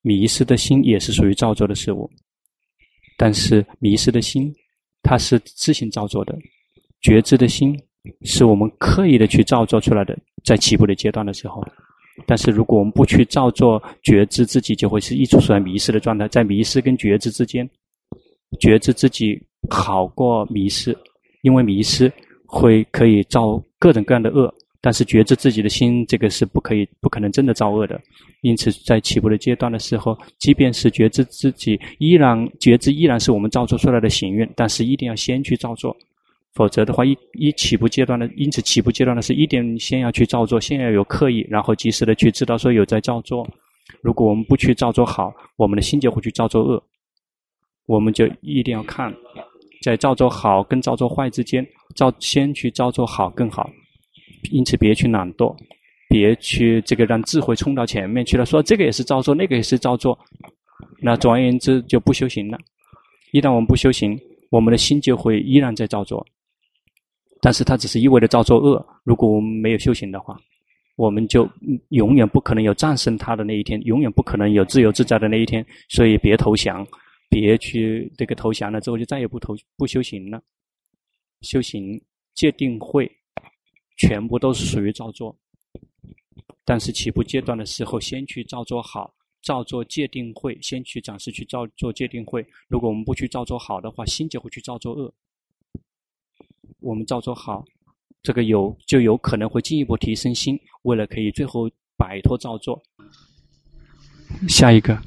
[0.00, 2.08] 迷失的心也是属于造作的事物。
[3.16, 4.54] 但是迷失的心，
[5.02, 6.32] 它是自行造作的；
[7.00, 7.76] 觉知的心，
[8.22, 11.66] 是我们刻意的去造作出来的，在起步的阶段的时候。
[12.26, 16.28] 但是如果我们不去造作觉知自己，就会是一直处在迷失的状态。
[16.28, 17.68] 在迷失跟觉知之间，
[18.60, 19.36] 觉知自己
[19.68, 20.96] 好过迷失，
[21.42, 22.12] 因为迷失
[22.46, 24.54] 会可以造各种各样的恶。
[24.84, 27.98] 但是觉知自己的心，这个是不可以、不可能真的造恶的。
[28.42, 35.96] 因此，在起步的阶段的时候，即便是觉知自己，依然觉知依然是我们造作出来的行愿，但是一定要先去造作，
[36.52, 43.48] 否则的话，一一起步阶段的，因此起步阶段的是一定先要去造作，先要有刻意，然后及时的去知道说有在造作。
[44.02, 46.82] 如果我们不去造作好，我们的心就会去造作恶。
[47.86, 49.10] 我们就一定要看，
[49.82, 51.66] 在造作好跟造作坏之间，
[51.96, 53.70] 造先去造作好更好。
[54.50, 55.56] 因此，别去懒惰，
[56.08, 58.44] 别去这个让智慧冲到前面去了。
[58.44, 60.18] 说这个也是造作，那个也是造作，
[61.00, 62.58] 那总而言之就不修行了。
[63.32, 64.18] 一旦我们不修行，
[64.50, 66.24] 我们的心就会依然在造作，
[67.40, 68.86] 但是它只是一味的造作恶。
[69.02, 70.36] 如果我们没有修行的话，
[70.96, 71.48] 我们就
[71.88, 75.64] 永远不可能有战胜它的那一天，永远不可能有自由自在的那一天。
[75.88, 76.86] 所以别投降，
[77.28, 80.40] 别去这个投降了之后就再也不投不修行了。
[81.40, 82.00] 修行
[82.34, 83.10] 戒定慧。
[83.96, 85.36] 全部都是属于造作，
[86.64, 92.44] 但是起步阶段的时候，先去造作好，造作界定会，先去暂时去造作界定会。
[92.68, 95.14] 如果我们不去造作好的话，心就会去造作恶。
[96.80, 97.64] 我们造作好，
[98.22, 102.82] 这个有就有可能会进一步提升心，为了可以最后摆脱造作。
[104.48, 105.00] 下一个，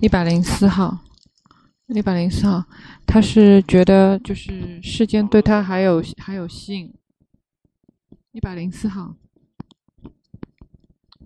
[0.00, 0.98] 一百零四号，
[1.88, 2.64] 一百零四号，
[3.06, 6.90] 他是觉得就是世间对他还有还有吸引。
[8.32, 9.16] 一百零四号，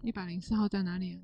[0.03, 1.21] 一百零四号在哪里？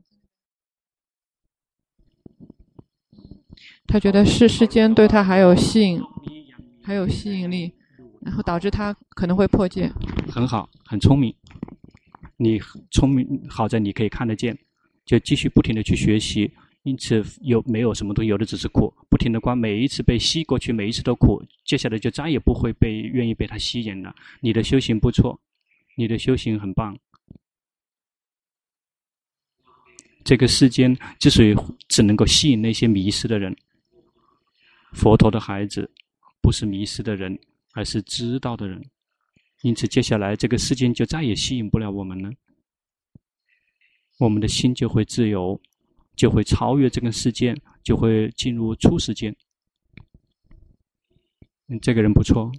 [3.86, 5.98] 他觉得世世间对他还有吸引，
[6.82, 7.72] 还有吸引力，
[8.20, 9.90] 然后导致他可能会破戒。
[10.28, 11.34] 很好，很聪明。
[12.36, 14.58] 你聪明好在你可以看得见，
[15.06, 16.52] 就继续不停的去学习。
[16.82, 24.14] 因此有没有什么东西，有的只是苦，不停的观，每一次被吸过去，每一次都苦，接下来就再也不会被愿意被他吸引了。
[24.40, 25.40] 你的修行不错。
[26.00, 26.98] 你的修行很棒。
[30.24, 31.54] 这个世间之所以
[31.88, 33.54] 只能够吸引那些迷失的人，
[34.94, 35.90] 佛陀的孩子
[36.40, 37.38] 不是迷失的人，
[37.74, 38.82] 而是知道的人。
[39.60, 42.30] 因此，接下来这个世间就再也吸引不了我们了。
[44.18, 45.60] 我们的心就会自由，
[46.16, 49.36] 就会超越这个世界，就会进入初世间。
[51.68, 52.50] 嗯，这个人不错。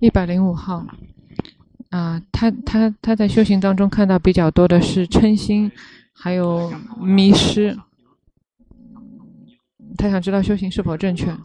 [0.00, 0.86] 一百零五号，
[1.90, 5.70] 啊，他他他在修行当中看到比较多的是嗔心，
[6.12, 7.76] 还有迷失。
[9.96, 11.36] 他想知道修行是否正确。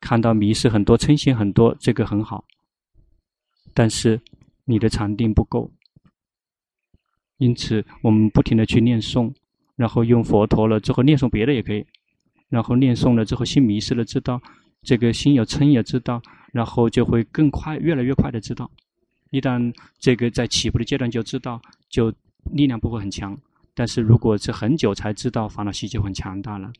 [0.00, 2.44] 看到迷失很多，嗔心很多，这个很好，
[3.72, 4.20] 但是
[4.64, 5.70] 你的禅定不够，
[7.38, 9.32] 因此我们不停的去念诵，
[9.76, 11.86] 然后用佛陀了之后念诵别的也可以，
[12.50, 14.38] 然后念诵了之后心迷失了，知道
[14.82, 16.20] 这个心有嗔也知道，
[16.52, 18.70] 然后就会更快，越来越快的知道。
[19.30, 22.12] 一旦这个在起步的阶段就知道，就
[22.52, 23.38] 力量不会很强，
[23.74, 26.70] 但是如果是很久才知道，烦恼习就很强大了。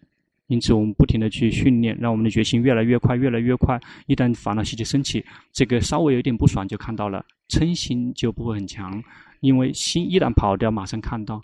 [0.48, 3.80] 因此，我们不停地去训练，让我们的决心越来越快，越来越快。
[4.08, 9.00] 一旦烦恼习气升起，这个稍微有点不爽就看到了，嗔心就不会很强。
[9.38, 11.40] 因为心一旦跑掉，马上看到，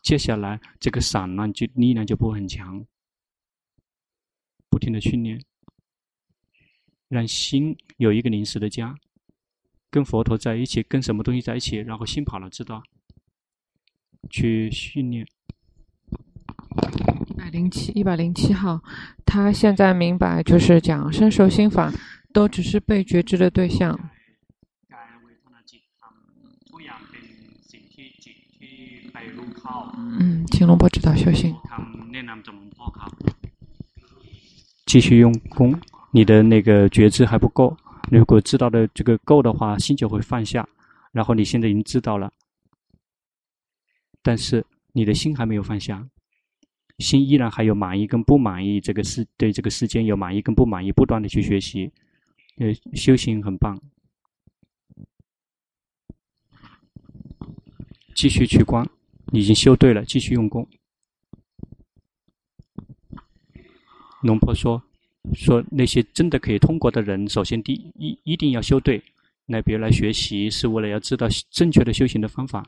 [0.00, 2.82] 接下来这个散乱就力量就不会很强。
[4.78, 5.42] 不停的训练，
[7.08, 8.94] 让心有一个临时的家，
[9.90, 12.80] 跟佛陀在一起，跟什么东西在一起，然后心跑了知道，
[14.30, 15.26] 去训练。
[17.26, 18.80] 一百零七，一百零七号，
[19.26, 21.92] 他现在明白，就是讲身受心法，
[22.32, 23.98] 都只是被觉知的对象。
[30.20, 31.52] 嗯，请龙波指导修行。
[34.88, 35.78] 继续用功，
[36.10, 37.76] 你的那个觉知还不够。
[38.10, 40.66] 如果知道的这个够的话，心就会放下。
[41.12, 42.32] 然后你现在已经知道了，
[44.22, 44.64] 但是
[44.94, 46.08] 你的心还没有放下。
[47.00, 51.92] 心依然还有满意跟不满意，这个世对这个世间有满意跟不满意，不断的去学习，
[52.56, 53.78] 呃，修行很棒，
[58.14, 58.88] 继续去观，
[59.32, 60.66] 已经修对了，继续用功。
[64.22, 64.82] 龙婆说，
[65.32, 69.02] 说那些真的可以通过的人，首先第一一定要修对，
[69.46, 72.66] 来别来学习是为了要知道正确的修行的方法。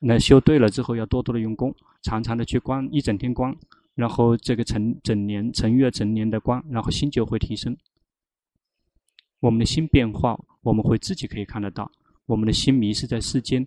[0.00, 3.56] 那修对了之后，要多多的用功，常常的去观，一整天观，
[3.94, 7.74] 然后这个成整年、成月、整年的观，然后心就会提升。
[9.40, 11.90] 我们的心变化，我们会自己可以看得到。
[12.26, 13.66] 我们的心迷失在世间，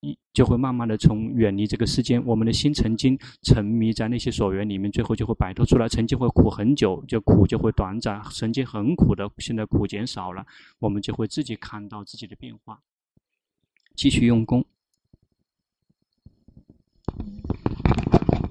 [0.00, 2.24] 一就会慢慢的从远离这个世间。
[2.24, 5.88] 我们的心曾经沉迷在那些所缘里面，最后就会摆脱出来。
[5.88, 10.44] 曾经会苦很久，就苦就会短暂；曾经很苦的，现在苦减少了，
[10.78, 12.80] 我们就会自己看到自己的变化。
[13.94, 14.64] 继续用功。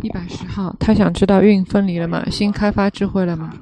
[0.02, 2.30] 一百十号，他想知道运分离了吗？
[2.30, 3.54] 心开发智慧了吗？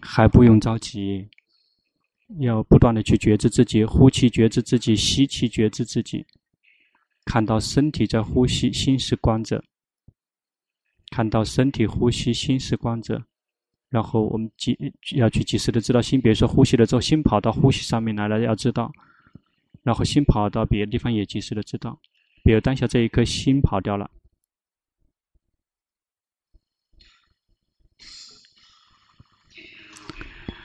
[0.00, 1.28] 还不用着急，
[2.38, 6.24] 要不断的去觉知自己，呼气觉知自己，吸气觉知自己，
[7.24, 9.58] 看到身体在呼吸，心是观者；
[11.10, 13.24] 看到身体呼吸，心是观者。
[13.88, 14.78] 然后我们及
[15.16, 18.92] 要去及时的知道心，比如说呼吸了之后，心跑到呼吸上面来了，要知道。
[19.82, 21.98] 然后心跑到别的地方，也及时的知道，
[22.44, 24.08] 比如当下这一颗心跑掉了，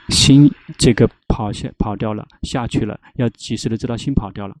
[0.08, 4.56] 心这个跑下跑掉了下去了，要及时的知道心跑掉了，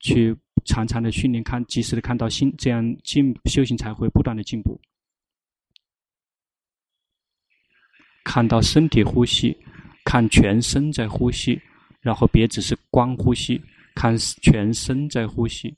[0.00, 4.80] 去常常的训练看，及时的看到心，这样进修行才会不断的进步。
[8.24, 9.56] 看到身体呼吸，
[10.04, 11.60] 看全身在呼吸。
[12.00, 13.62] 然后别只是光呼吸，
[13.94, 15.72] 看全身在呼吸。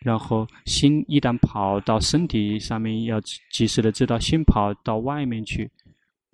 [0.00, 3.20] 然后心一旦跑到身体上面，要
[3.50, 5.70] 及时的知道心跑到外面去，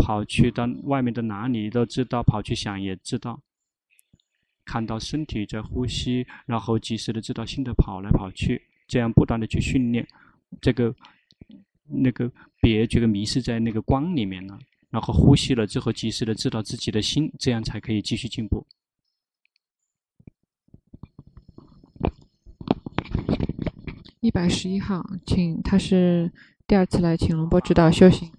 [0.00, 3.40] 跑去到外面的哪里都知道，跑去想也知道。
[4.64, 10.06] 看到身体在呼吸，然后及时的知道心的跑来跑去，这样不断的去训练。
[10.60, 10.94] 这个
[11.86, 12.30] 那个
[12.60, 14.58] 别这个迷失在那个光里面了。
[14.90, 18.66] 然后呼吸了之后，及时的知道自己的心，这样才可以继续进步。
[24.20, 26.30] 一百十一号，请他是
[26.66, 28.30] 第二次来请龙波指导修行。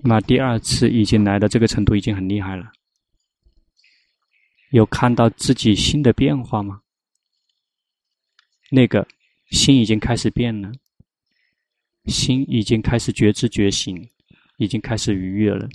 [0.00, 2.72] 那第二次已经来到这个程度，已经很厉害了。
[4.70, 6.80] 有看到自己心的变化吗？
[8.70, 9.06] 那个
[9.50, 10.72] 心已经开始变了。
[12.06, 14.08] 心已经开始觉知觉醒，
[14.56, 15.68] 已经开始愉悦了。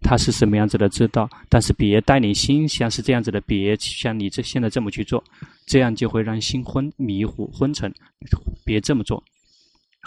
[0.00, 5.22] 他是什么样子的知道，但是别带领心像是这样子的，别像你这现在这么去做，
[5.66, 7.92] 这样就会让心昏迷糊昏沉。
[8.64, 9.22] 别这么做，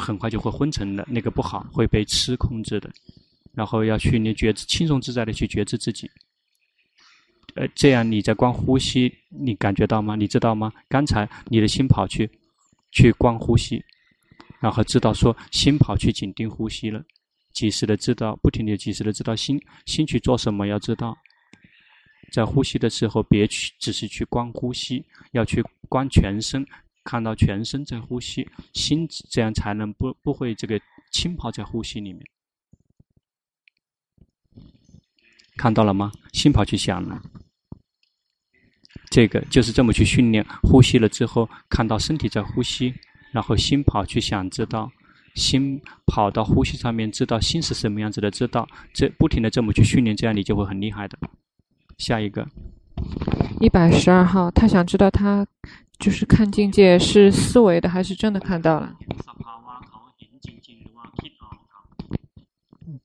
[0.01, 2.91] 很快就会昏沉了，那个不好，会被痴控制的。
[3.53, 6.09] 然后要去你觉知，轻松自在的去觉知自己。
[7.55, 10.15] 呃，这样你在光呼吸，你感觉到吗？
[10.15, 10.73] 你知道吗？
[10.89, 12.29] 刚才你的心跑去。
[12.93, 13.81] 去观呼吸，
[14.59, 17.01] 然后知道说心跑去紧盯呼吸了，
[17.53, 21.17] 及时的知道，不停的及时的知道心心去做什么，要知道，
[22.33, 26.67] 在呼吸的时候别去只是去观呼吸，要去观全身，
[27.03, 30.79] 看到全身在呼吸，心这样才能不不会这个
[31.11, 32.25] 浸泡在呼吸里面。
[35.57, 36.11] 看到了吗？
[36.33, 37.21] 心跑去想了，
[39.11, 42.93] 这个就是这么去训练呼吸了之后，看到身体在呼吸，
[43.31, 44.91] 然后心跑去想，知道
[45.35, 51.19] 心跑到呼吸上面，知道心是什么样子的，知道这不停的这么去训练，这样你就会很厉害的。
[51.97, 52.47] 下一个，
[53.59, 55.45] 一百十二号，他想知道他
[56.01, 58.97] 就是看境界是思维的还是真的看到了？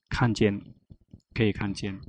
[0.09, 0.59] 看见，
[1.35, 2.01] 可以看见。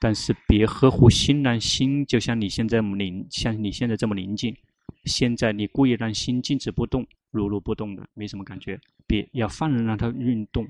[0.00, 4.56] 但是别呵护心，让心就像你现在这么宁，像你现在这么宁静。
[5.04, 8.80] 现在你故意让心静止不动，如如不动的，没什么感觉。
[9.06, 10.66] 别要放任让它运动。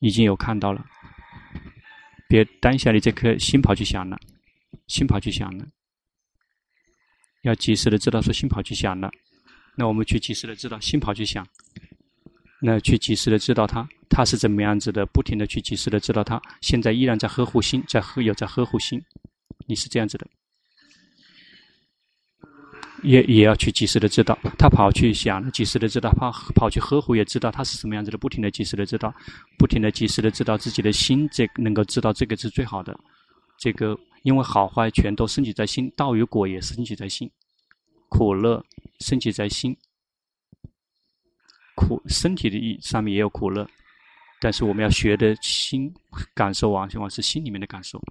[0.00, 0.84] 已经有看到了，
[2.28, 4.18] 别当下你这颗心跑去想了，
[4.86, 5.66] 心跑去想了。
[7.42, 9.10] 要及时的知道说心跑去想了，
[9.76, 11.46] 那我们去及时的知道心跑去想。
[12.58, 19.00] 那去及时的知道他，他是怎么样子的，不停的去及时的知道他，现在依然在呵护心，在呵有在呵护心，
[19.66, 20.26] 你是这样子的，
[23.02, 29.14] 也也要去及时的知道，他跑去想，及时的知道，跑跑去呵护，也知道他是什么样子的，不停的及时的知道，
[29.58, 32.98] 不停的及时的知道自己的心，这能够知道这个是最好的，
[33.58, 37.30] 这个因为好坏全都升起在心，道与果也升起在心，
[38.08, 38.64] 苦乐
[39.00, 39.76] 升起在心。
[41.74, 43.68] 苦身体的意上面也有苦乐，
[44.40, 45.92] 但是我们要学的心
[46.34, 48.02] 感受啊，往往是心里面的感受。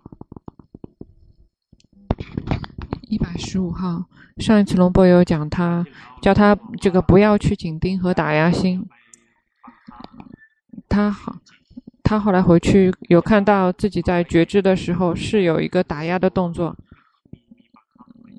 [3.08, 4.06] 一百十五号，
[4.38, 5.86] 上一次龙波有讲他
[6.22, 8.88] 叫他这个不要去紧盯和打压心，
[10.88, 11.36] 他好，
[12.06, 16.78] 他后来回去有看到自己在觉知的时候是有一个打压的动作，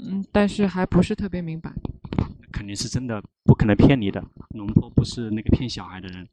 [0.07, 1.73] 嗯，但是还不是特别明白。
[2.53, 4.25] 肯定是真的，不可能骗你的。
[4.51, 6.29] 龙婆不是那个骗小孩的人。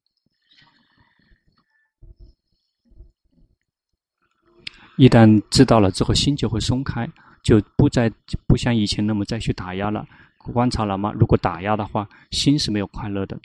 [4.95, 7.09] 一旦知道了之后，心就会松开，
[7.41, 8.11] 就不再
[8.47, 10.05] 不像以前那么再去打压了。
[10.37, 11.11] 观察了吗？
[11.11, 13.39] 如果打压的话，心是没有快乐的。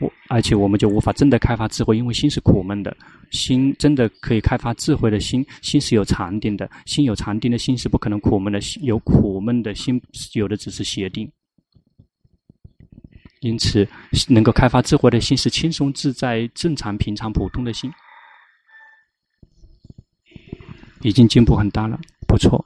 [0.00, 2.96] 我而且我们就无法真的开发智慧，因为心是苦闷的。
[3.30, 6.70] 心真的可以开发智慧的心，心是有禅定的。
[6.84, 8.60] 心有禅定的心是不可能苦闷的。
[8.82, 10.00] 有苦闷的心，
[10.34, 11.30] 有的只是邪定。
[13.40, 13.86] 因此，
[14.28, 17.90] 能够开发智慧的心是轻松自在、正常、平常、普通的心，
[21.02, 22.64] 已经进步很大了，不错。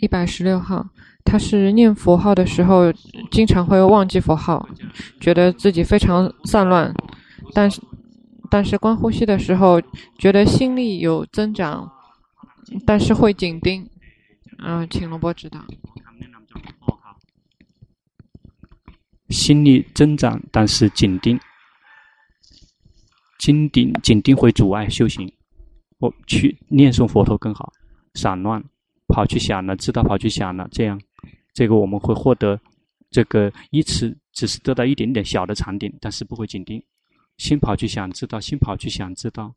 [0.00, 0.86] 一百十六号，
[1.28, 2.90] 他是念佛号的时候，
[3.30, 4.66] 经常会忘记佛号，
[5.20, 6.94] 觉得自己非常散乱，
[7.52, 7.82] 但是
[8.50, 9.78] 但是观呼吸的时候，
[10.18, 11.92] 觉得心力有增长，
[12.86, 13.86] 但是会紧盯。
[14.64, 15.60] 嗯、请龙波指导。
[19.28, 21.38] 心力增长，但是紧盯，
[23.38, 25.30] 紧盯紧盯会阻碍修行。
[25.98, 27.72] 我去念诵佛陀更好，
[28.14, 28.64] 散乱
[29.06, 30.98] 跑去想了，知道跑去想了，这样，
[31.58, 32.60] 这个我们会获得
[33.10, 36.80] 这个一次只是得到一点点小的禅定，但是不会紧盯。
[37.36, 39.52] 心跑去想，知道心跑去想，知道。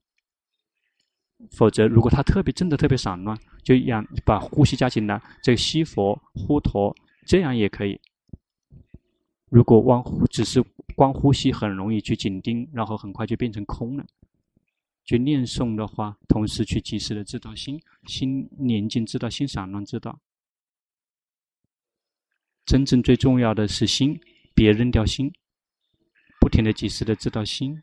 [1.52, 6.92] 否则，如果他特别真的特别散乱，就让把呼吸加紧了，这个吸佛呼陀，
[7.28, 8.02] 这样也可以。
[9.50, 10.60] 如果光只是
[10.96, 14.04] 光呼吸，很容易去紧盯，然后很快就变成空了。
[15.06, 20.20] 去念诵的话，同时去及时的知道心，心宁静，知道心散乱，知道。
[22.72, 24.18] 真正最重要的是心，
[24.56, 25.30] 别扔掉心，
[26.40, 27.78] 不停的及时的知道心。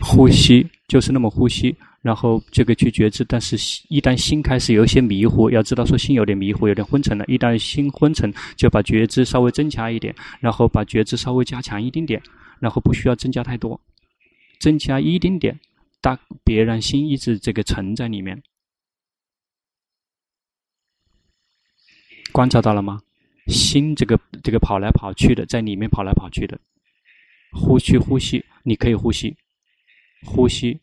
[0.00, 1.76] 呼吸就是那么呼吸。
[2.02, 3.56] 然后这个去觉知，但是
[3.88, 7.24] 一旦心开始有一些迷糊，要知道说心有点迷糊，有点昏沉了。
[7.26, 12.20] 一旦心昏沉，就把觉知稍微增加一点，然后把觉知稍微加强一点点，
[12.58, 13.80] 然后不需要增加太多，
[14.60, 15.58] 增加一丁点，
[16.00, 18.42] 但别让心一直这个沉在里面。
[22.32, 23.00] 观察到了吗？
[23.46, 26.58] 心这个这个跑来跑去的，在里面跑来跑去的，
[27.52, 29.36] 呼吸呼吸，你可以呼吸，
[30.24, 30.78] 呼吸。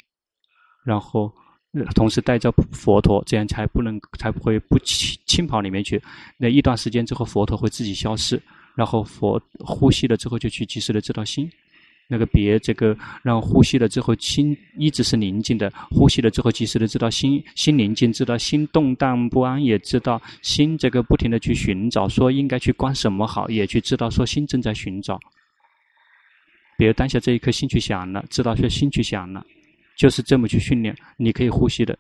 [0.86, 1.34] 然后，
[1.94, 6.02] 同时带着佛陀，这样才不能，才不会不轻轻跑里面去。
[6.38, 8.42] 那一段时间之后，佛陀会自己消失。
[8.76, 11.52] 然后佛呼吸了之后，就去及时的知道心。
[12.14, 25.20] 那个别这个让呼吸了之后心一直是宁静的，呼吸了之后及时的知道心心宁静，知道心动荡不安，也知道心这个不停的去寻找，说应该去观什么好，也去知道说心正在寻找。
[26.78, 29.44] 比如当下这一刻心去想了，知道说心去想了，
[29.98, 31.98] 就是这么去训练，你可以呼吸的。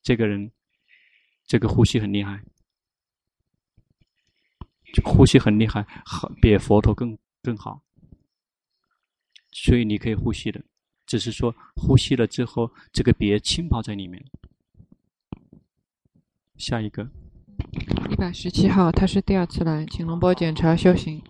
[0.00, 0.48] 这个人，
[1.48, 2.40] 这个呼吸很厉害，
[5.02, 7.82] 呼吸很厉害，好比佛陀更更好。
[9.52, 10.60] 所以你可以呼吸的，
[11.06, 14.24] 只是说呼吸了之后，这个别浸泡在里面。
[16.56, 17.10] 下一个，
[18.10, 21.22] 一百十七号，他是第二次来，请龙波检查修行。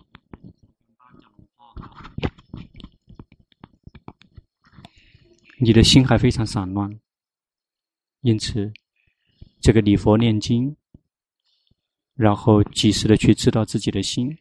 [5.59, 6.99] 你的心还非常散乱，
[8.21, 8.71] 因此
[9.61, 10.75] 这个礼佛念经，
[12.15, 14.37] 然后及时的去知道自己的心。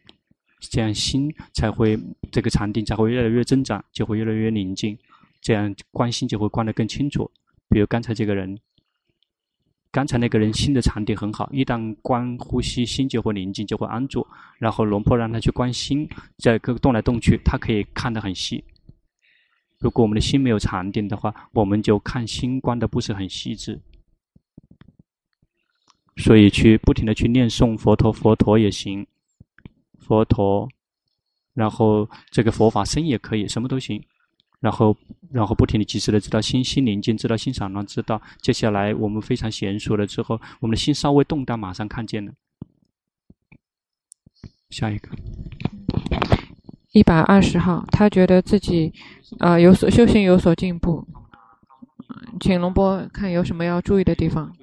[0.71, 1.99] 这样心才会，
[2.31, 4.97] 这个禅定才会越来越增长，就会越来越宁静，
[5.41, 7.31] 这样观心就会观得更清楚。
[7.69, 8.57] 比如刚才这个人，
[9.91, 14.27] 刚才那个人心的禅定很好，一旦观呼吸，心就会宁静，就会安住。
[14.59, 16.09] 然后龙婆让他去观心，
[16.39, 18.63] 在各个动来动去，他可以看得很细。
[19.79, 23.81] 如果我们的心没有禅定的话，我们就看心观的不是很细致。
[26.19, 29.05] 所以去不停的去念诵佛陀，佛陀也行。
[30.07, 30.69] 佛陀，
[31.55, 34.03] 然后这个佛法僧也可以，什么都行。
[34.61, 34.97] 然后，
[35.33, 42.33] 然后不停的及时的知道心心宁静，知道心散乱，知道接下来我们非常娴熟了之后，我们的心稍微动荡，马上看见了。
[44.71, 45.09] 下一个，
[46.93, 48.93] 一百二十号，他觉得自己
[49.41, 51.05] 啊、呃、有所修行有所进步，
[52.41, 54.55] 请龙波看有什么要注意的地方。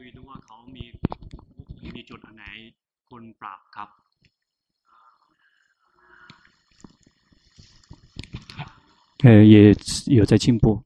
[9.24, 9.76] 呃，也
[10.08, 10.82] 有在进步。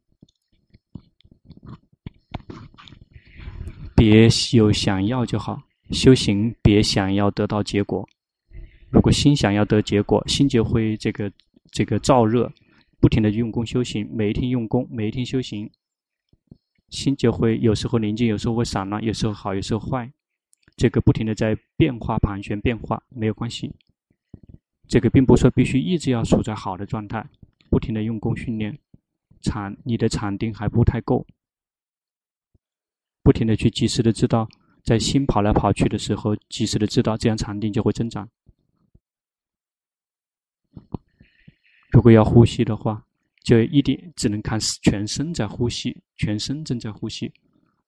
[3.95, 5.61] 别有想要就好，
[5.91, 8.07] 修行别想要得到结果。
[8.89, 11.31] 如果心想要得结果，心就会这个
[11.71, 12.51] 这个燥热，
[12.99, 15.69] 不停的用功修行，每一天用功，每一天修行，
[16.89, 20.11] 心就会有时候宁静，有时候会散乱，有时候好，有时候坏。
[20.75, 23.71] 这个不停的在变化盘旋变化，没有关系。
[24.87, 27.23] 这个并不是说必须一直要处在好的状态。
[27.73, 28.77] 不停的用功训练，
[29.41, 31.25] 禅你的禅定还不太够。
[33.23, 34.47] 不停的去及时的知道，
[34.83, 38.29] 在心跑来跑去的时候，及时的知道，这样禅定就会增长。
[41.89, 43.07] 如果要呼吸的话，
[43.41, 47.33] 就一定只能看全身在呼吸，全身正在呼吸，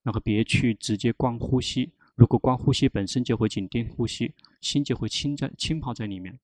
[0.02, 1.94] 然后别去直接观呼吸。
[2.16, 6.40] 如果观呼吸本身就会紧盯呼吸，心就会轻在轻泡在里面。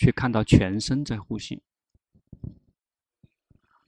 [0.00, 1.62] 去看到全身在呼吸，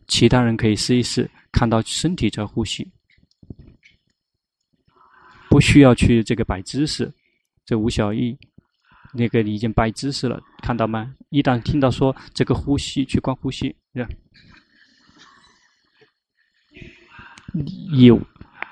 [0.06, 2.92] 其他人可以试一试，看到身体在呼吸，
[5.48, 7.10] 不需要去这个摆姿势。
[7.64, 8.38] 这吴小艺，
[9.14, 11.16] 那个已经摆姿势了，看到吗？
[11.30, 13.74] 一旦听到说这个呼吸，去观呼吸，
[17.54, 18.12] 以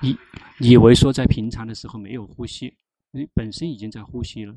[0.03, 0.17] 以
[0.59, 2.77] 以为说在平常的时候没有呼吸，
[3.09, 4.55] 你本身已经在呼吸了。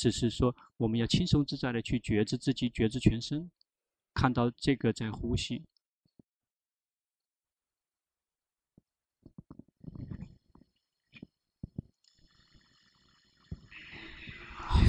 [0.00, 3.50] 只是说，我们要轻松自在的去觉知自己，觉知全身，
[4.14, 5.62] 看到这个在呼吸，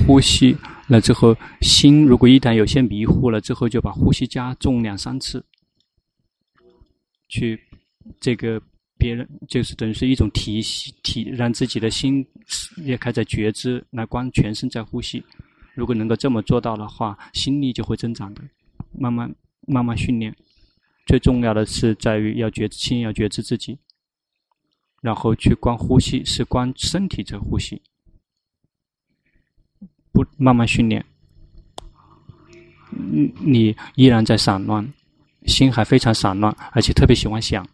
[0.07, 0.55] 呼吸
[0.87, 5.45] 了之后，心如果一旦有些迷糊了之后，就把呼吸加重两三次，
[7.27, 7.61] 去
[8.21, 8.61] 这个。
[9.01, 12.23] 别人就是等于是一种提醒，提让自己的心
[12.77, 15.23] 也开始觉知，来观全身在呼吸。
[15.73, 18.43] 如果能够这么做到的话，心力就会增长的。
[18.91, 19.33] 慢慢
[19.65, 20.35] 慢慢训练，
[21.07, 23.75] 最重要的是在于要觉知，先要觉知自己，
[25.01, 27.81] 然后去观呼吸，是观身体在呼吸。
[30.11, 31.03] 不慢慢训练，
[32.91, 34.93] 你依然在散乱，
[35.47, 37.67] 心还非常散乱，而且特别喜欢想。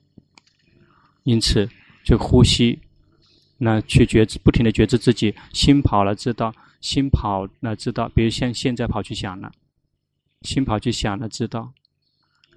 [1.28, 1.70] 因此，
[2.06, 2.80] 就呼吸，
[3.58, 9.52] 那去觉知，不停的觉知自己心跑了，知道心跑了，知道，比如像现在跑去想了，
[10.44, 11.74] 心跑去想了，知道，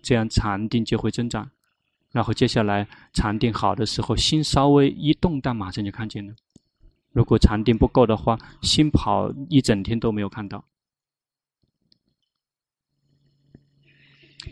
[0.00, 1.50] 这样禅定就会增长。
[2.12, 6.32] 然后接下来禅定好的时候，心稍微一动荡，马上就看见了。
[7.10, 10.64] 如果禅定不够的话，心跑一整天都没有看到。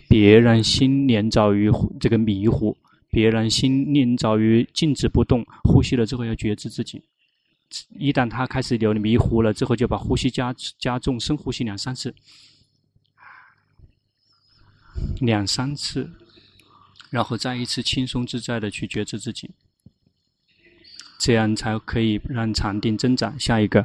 [0.08, 2.76] 别让心黏着于这个迷糊。
[3.18, 7.02] 别人心念着于静止不动，呼吸了之后要觉知自己。
[7.98, 12.14] 一旦他开始有迷糊了之后，就把呼吸加加重，深呼吸两三次。
[15.20, 16.12] 两三次，
[17.10, 19.50] 然后再一次轻松自在的去觉知自己，
[21.18, 23.36] 这样才可以让禅定增长。
[23.36, 23.84] 下一个，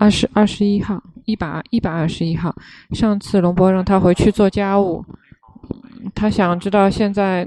[0.00, 2.56] 二十二十一号，一百一百二十一号。
[2.92, 5.04] 上次龙波让他回去做家务，
[6.14, 7.46] 他想知道现在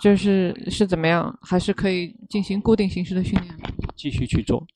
[0.00, 3.56] 就是是怎么样，还是可以进行固定形式的训练？
[3.96, 4.66] 继续去做，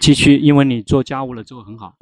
[0.00, 1.96] 继续，因为你做家务了之后很好。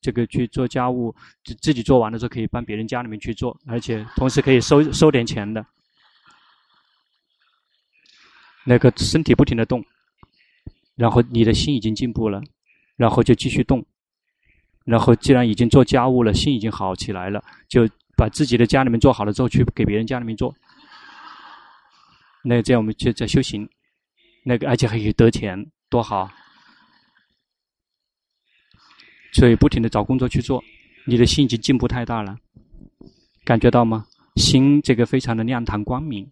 [0.00, 5.66] 这个去做家务，自自己做完了之后可以帮别人家里面去做，而且同时可以收收点钱的。
[8.64, 9.84] 那个身体不停的动，
[10.94, 12.40] 然后你的心已经进步了，
[12.96, 13.84] 然后就继续动，
[14.84, 20.54] 然后既然已经做家务了，心已经好起来了，就把自己的家里面做好了之后去给别人家里面做。
[22.42, 23.68] 那这样我们就在修行，
[24.44, 26.30] 那个而且还可以得钱，多好。
[29.32, 30.64] 所以不停的找工作去做，
[31.04, 32.38] 你的心已经进步太大了，
[33.44, 34.06] 感觉到吗？
[34.36, 36.30] 心这个非常的亮堂光明，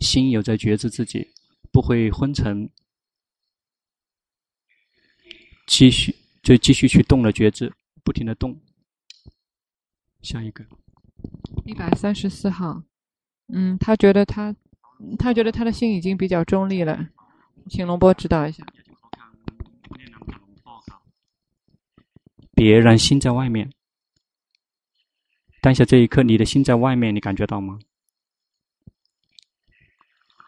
[0.00, 1.28] 心有在觉知自己，
[1.70, 2.68] 不会昏沉，
[5.66, 7.72] 继续就继续去动了觉知，
[8.02, 8.58] 不停的动。
[10.24, 10.64] 下一个，
[11.66, 12.82] 一百三十四号，
[13.52, 14.56] 嗯，他觉得他，
[15.18, 17.08] 他觉得他的心已经比较中立了，
[17.68, 18.64] 请龙波指导一下。
[22.54, 23.70] 别让心在外面。
[25.60, 27.78] 当下这一刻，你的心在外面，你感觉到吗？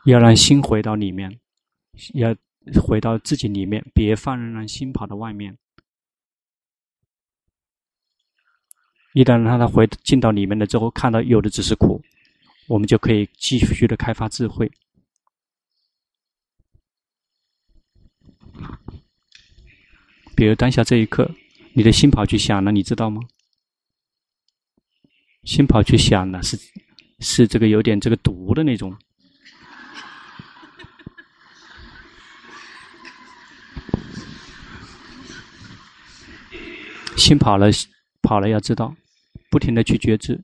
[0.06, 1.38] 要让心回到里面，
[2.14, 2.34] 要
[2.80, 5.58] 回到自己里面，别放任让心跑到外面。
[9.16, 12.02] 一旦让他回进到里面了之后，看到有的只是苦，
[12.68, 14.70] 我们就可以继续的开发智慧。
[20.36, 21.34] 比如当下这一刻。
[21.78, 23.20] 你的心跑去想了，你知道吗？
[25.44, 26.58] 心跑去想了，是
[27.18, 28.96] 是这个有点这个毒的那种。
[37.14, 37.66] 心跑了，
[38.22, 38.96] 跑了要知道，
[39.50, 40.40] 不停的去觉知。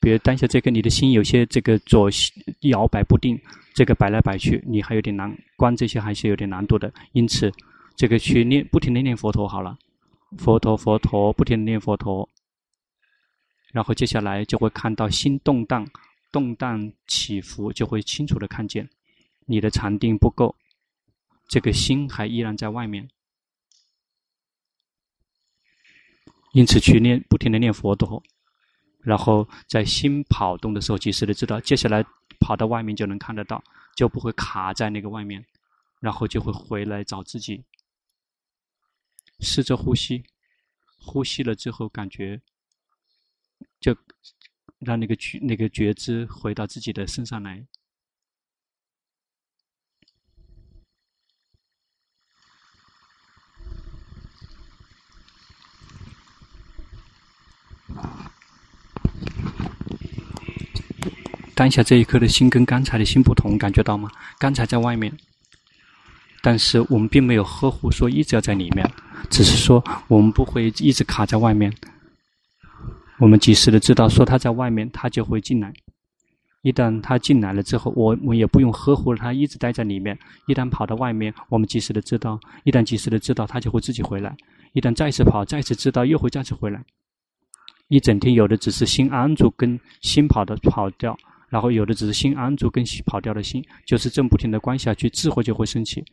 [0.00, 2.08] 比如当下这个，你的心有些这个左
[2.60, 3.40] 摇摆不定，
[3.74, 7.52] 这个摆来摆去，你还有点难，观这些还是有点难度的，因此。
[7.96, 9.76] 这个去念，不停的念佛陀好了，
[10.36, 12.28] 佛陀佛陀，不停的念佛陀，
[13.72, 15.84] 然后接下来就会看到心动荡，
[16.30, 18.88] 动荡起伏，就会清楚的看见
[19.46, 20.54] 你的禅定不够，
[21.48, 23.08] 这个心还依然在外面，
[26.52, 28.22] 因此去念，不停的念佛陀，
[29.00, 32.04] 然后在心跑动的时候，及时的知道，接下来
[32.40, 33.62] 跑到外面就能看得到，
[33.94, 35.44] 就不会卡在那个外面，
[36.00, 37.64] 然后就会回来找自己。
[39.40, 40.24] 试着呼吸，
[40.98, 42.40] 呼吸了之后，感觉
[43.78, 43.96] 就
[44.78, 47.64] 让那个觉那个觉知回到自己的身上来。
[61.58, 64.08] 当下这一刻的心跟刚才的心不同，感觉到吗？
[64.38, 65.12] 刚才在外面，
[66.40, 68.88] 但是我们并没有呵护，说一直要在里面。
[69.28, 71.74] 只是说，我们不会一直卡在外面。
[73.18, 75.72] 我们及时的知道，说他在外面，他就会进来。
[76.62, 80.16] 一旦他进来了之后，我我也不用呵护他，一直待在里面。
[80.46, 84.32] 一旦跑到外面，我们及时的知道，一旦及时的知道，他就会自己回来。
[84.74, 86.80] 一旦再次跑，再次知道，又会再次回来。
[87.88, 91.12] 一整天有的只是心安住，跟心跑的跑掉；
[91.48, 96.04] 然后有的只是心安住，跟心跑掉的心，就是正不停的观下去，智慧就会升起。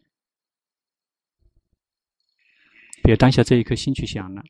[3.03, 4.43] 别当下这一刻心去想了，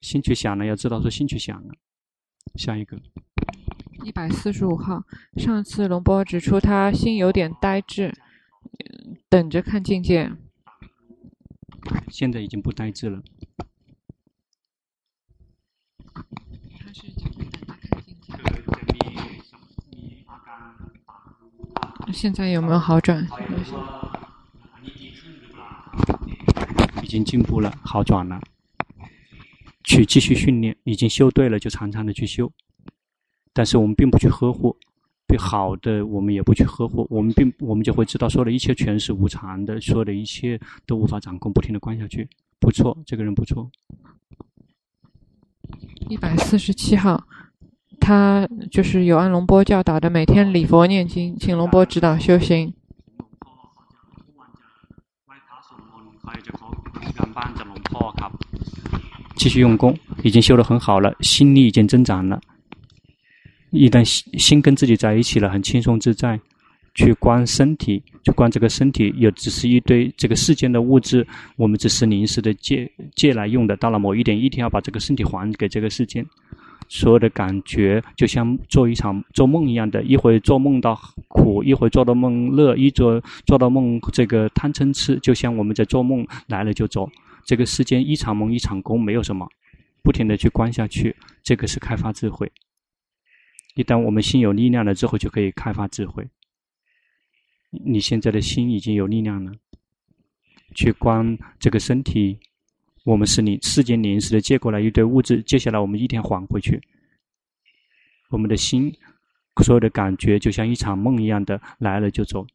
[0.00, 1.74] 心去想了，要知道说心去想了。
[2.56, 3.00] 下一个，
[4.04, 5.04] 一百四十五号，
[5.36, 8.12] 上次龙波指出他心有点呆滞，
[9.28, 10.30] 等着看境界。
[12.10, 13.22] 现在已经不呆滞了。
[16.12, 18.32] 他是讲等着看境界。
[22.12, 23.26] 现在有没有好转？
[27.02, 28.40] 已经进步了，好转了，
[29.84, 32.50] 去继续训练，已经修对了，就常常的去修。
[33.52, 34.76] 但是我们并不去呵护，
[35.26, 42.28] 对好的我们也不去呵护，我们并我们就会知道，说的一切全是无常的，说的一切都无法掌控，不停的关下去。
[42.58, 43.70] 不错，这个人不错。
[46.08, 47.22] 一百四十七号，
[48.04, 52.74] 他就是有按龙波教导的，每天礼佛念经，请龙波指导修行。
[59.34, 62.38] 继续用功，已经修得很好了，心力已经增长了。
[63.70, 66.38] 一旦心心跟自己在一起了，很轻松自在，
[66.94, 71.26] 去观身体，去观这个身体，也只是一堆这个世间的物质，
[71.56, 73.74] 我们只是临时的借借来用的。
[73.78, 76.22] 到了某一点，一定要把这个身体还给这个世间。
[76.88, 87.10] 所有的感觉就像做一场做梦一样的，一会做梦到苦，一会做到梦乐，一做做到梦这个贪嗔痴，就像我们在做梦来了就走。
[87.44, 89.46] 这个世间一场梦一场空，没有什么，
[90.02, 92.50] 不停的去观下去，这个是开发智慧。
[93.74, 96.28] 一旦我们心有力量了之后，就可以开发智慧。
[97.70, 99.52] 你现在的心已经有力量了，
[100.74, 102.38] 去观这个身体，
[103.04, 106.80] 我们是临世间临时的借过来一堆物质，接下来我们一天还回去。
[108.30, 108.90] 我们的心，
[109.62, 112.46] 所有的感觉就像一场梦一样的来了就走，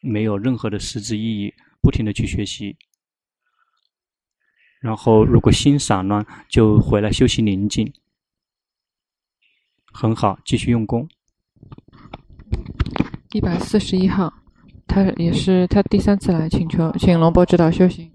[0.00, 2.76] 没有任何的实质意义，不停的去学习。
[4.80, 7.92] 然后如果心散乱，就回来休息宁静。
[9.92, 11.08] 很好，继续用功。
[13.32, 14.32] 一百四十一号，
[14.86, 18.11] 他也是他第三次来请求，请龙波指导修行。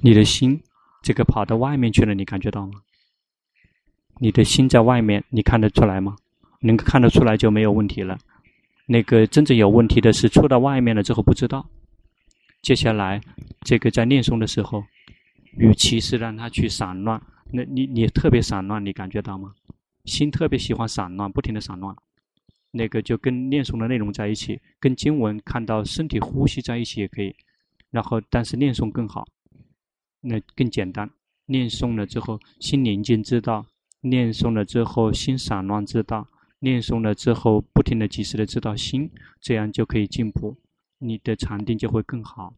[0.00, 0.62] 你的心
[1.02, 2.80] 这个跑到外面去了，你感觉到吗？
[4.18, 6.16] 你的心在外面，你看得出来吗？
[6.60, 8.18] 能够看得出来就没有问题了。
[8.86, 11.68] 那个真正有问题的是出到外面了之后不知道。
[12.62, 13.20] 接下来
[13.62, 14.84] 这个在念诵的时候。
[15.56, 17.20] 与其是让他去散乱，
[17.50, 19.52] 那你你特别散乱，你感觉到吗？
[20.04, 21.92] 心特别喜欢散乱，不停的散乱，
[22.70, 27.34] 那个就跟念诵的内容在一起，跟经文看到身体呼吸在一起也可以。
[27.90, 29.26] 然后，但是念诵更好，
[30.20, 31.10] 那更简单。
[31.46, 33.64] 念诵了之后，心宁静知道；
[34.00, 36.22] 念诵了之后，心散乱知道；
[36.60, 39.10] 念诵了之后，不停的及时的知道心，
[39.40, 40.56] 这样就可以进步，
[40.98, 42.54] 你的禅定就会更好。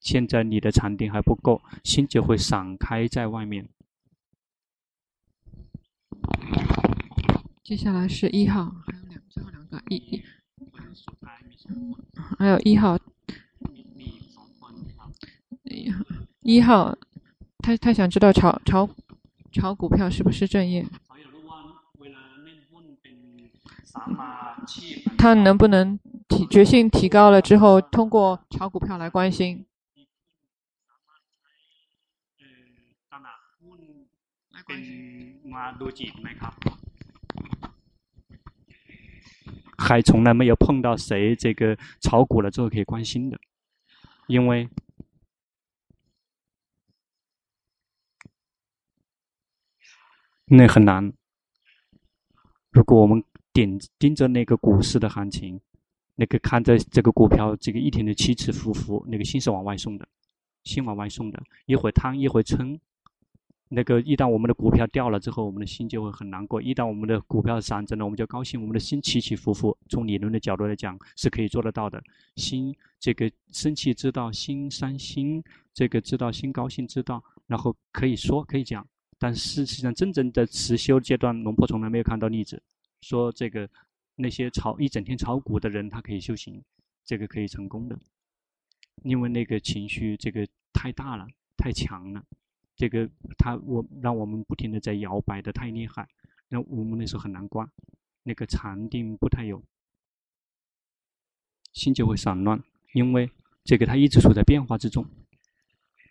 [0.00, 3.66] 现在你的禅定还不够，心就会散开在外面。
[7.64, 10.22] 接下来是一号，还有两最后两个一一，
[12.38, 12.98] 还有一号，
[16.42, 16.94] 一号，
[17.60, 18.86] 他他想知道炒炒
[19.50, 20.86] 炒股票是不是正业？
[25.16, 25.98] 他能不能
[26.28, 29.64] 提决心提高了之后，通过炒股票来关心？
[39.76, 43.38] 还从来没有碰到谁这个炒股了之后可以关心的，
[44.26, 44.68] 因为
[50.46, 51.12] 那很难。
[52.70, 53.22] 如果我们
[53.52, 55.60] 点盯着那个股市的行情，
[56.16, 60.06] 那个看着这个股票这个一天的起起伏伏，那个心是往外送的，
[60.64, 62.78] 心往外送的，一会贪一会嗔。
[63.68, 68.60] 那个一旦我们的股票掉了之后，我们的心就会很难过；一旦我们的股票上涨了，我们就高兴。
[68.60, 72.00] 我们的心起起伏伏，从理论的角度来讲是可以做得到的。
[72.36, 75.42] 心这个生气知道，心伤心，
[75.72, 78.86] 这个知道心高兴知道，然后可以说可以讲。
[79.18, 82.62] 但事实上，真正的持修阶段，龙婆从来没有看到例子
[83.00, 83.68] 说这个
[84.14, 86.62] 那些炒一整天炒股的人，他可以修行，
[87.04, 87.98] 这个可以成功的，
[89.02, 92.22] 因为那个情绪这个太大了，太强了。
[92.76, 93.08] 这个
[93.38, 96.06] 他我让我们不停的在摇摆的太厉害，
[96.48, 97.68] 那我们那时候很难观，
[98.22, 99.62] 那个禅定不太有，
[101.72, 102.60] 心就会散乱，
[102.92, 103.30] 因为
[103.64, 105.06] 这个它一直处在变化之中。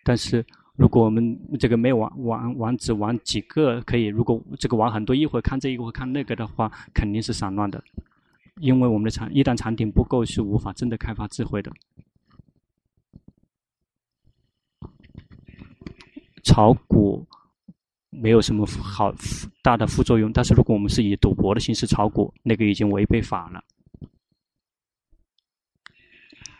[0.02, 0.44] 但是
[0.76, 7.82] 如果我们这个没有玩玩玩只玩几个可以，如果这个玩很多，一会儿看这一会看那个的话，肯定是散乱的，
[8.60, 11.72] 因为我们的禅一旦禅定不够，是无法真的开发智慧的。
[16.44, 17.26] 炒股
[18.10, 19.12] 没有什么好
[19.62, 23.64] 大的副作用，但是如果我们是以赌博的形式炒股，那个已经违背法了。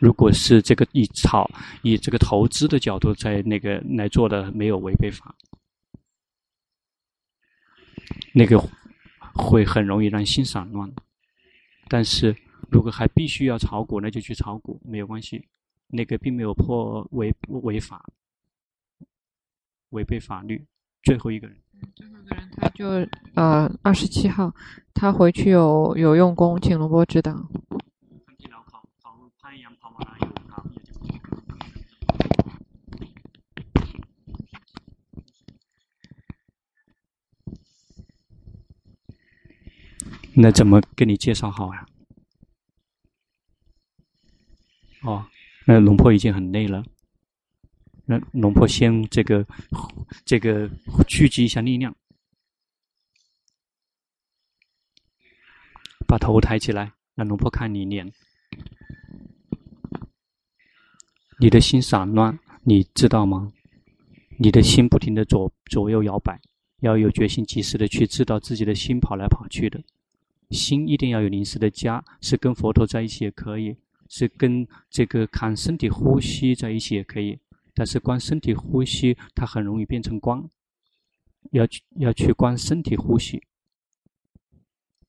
[0.00, 1.48] 如果是这个以炒
[1.82, 5.34] 以这个投资的角度在那个来做的，没有违背法，
[8.34, 8.62] 那个
[9.32, 10.92] 会很容易让心散乱。
[11.88, 12.36] 但是
[12.68, 15.46] 如果还必须要炒股，那就去炒股，没有关系，
[15.86, 18.04] 那个并没有破违违法。
[19.94, 20.66] 违背法律，
[21.04, 21.56] 最后一个人。
[21.94, 22.86] 最后一个人，他就
[23.34, 24.52] 呃二十七号，
[24.92, 27.48] 他回去有有用功，请龙波指导。
[40.36, 41.86] 那怎么给你介绍好呀？
[45.02, 45.26] 哦，
[45.64, 46.82] 那龙婆已经很累了。
[48.06, 49.46] 那龙婆先这个
[50.24, 50.68] 这个
[51.08, 51.94] 聚集一下力量，
[56.06, 58.12] 把头抬起来，让龙婆看你脸。
[61.40, 63.52] 你的心散乱，你知道吗？
[64.38, 66.40] 你的心不停的左左右摇摆，
[66.80, 69.82] 要有决心，及时的去知道自己的心跑来跑去的。
[70.50, 73.76] 心一定要有临时的家，是跟佛陀在一起也可以，
[74.08, 77.38] 是跟这个看身体呼吸在一起也可以。
[77.74, 80.48] 但是观身体呼吸，它很容易变成光。
[81.50, 83.42] 要去要去观身体呼吸，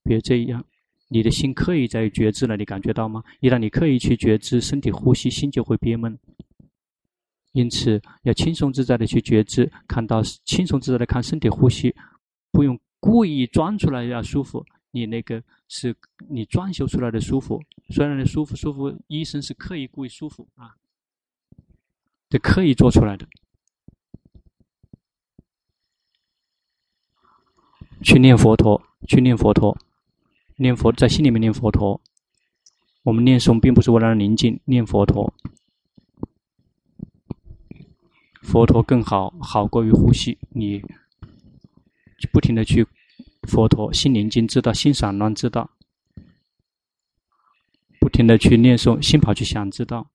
[0.04, 0.66] 别这样。
[1.08, 3.24] 你的心刻意在觉知了，你感觉到吗？
[3.40, 6.18] 一旦你刻意去觉知身体呼吸，心就会憋闷。
[7.54, 11.96] 因此，要轻松自在的去觉知，看到轻松自在的看身体呼吸，
[12.52, 14.66] 不用故意装出来要舒服。
[14.92, 15.96] 你那个是
[16.28, 17.62] 你装修出来的舒服，
[17.92, 20.76] 虽然你舒服舒服，医生是刻意故意舒服啊。
[22.36, 23.26] 是刻意做出来的。
[28.04, 29.78] 去念佛陀，去念佛陀，
[30.58, 32.02] 念佛在心里面念佛陀。
[33.04, 35.34] 我们念诵并不是为了宁静，念佛陀，
[38.42, 40.38] 佛陀更好，好过于呼吸。
[40.50, 40.84] 你
[42.34, 42.86] 不停的去
[43.44, 45.70] 佛陀，心宁静，知道心散乱，知道
[48.02, 50.12] 不停的去念诵，心跑去想，知道。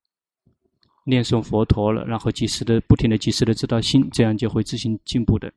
[1.10, 5.52] 念诵佛陀了，然后及时的、不停的、及时的知道心，这样就会自行进步的。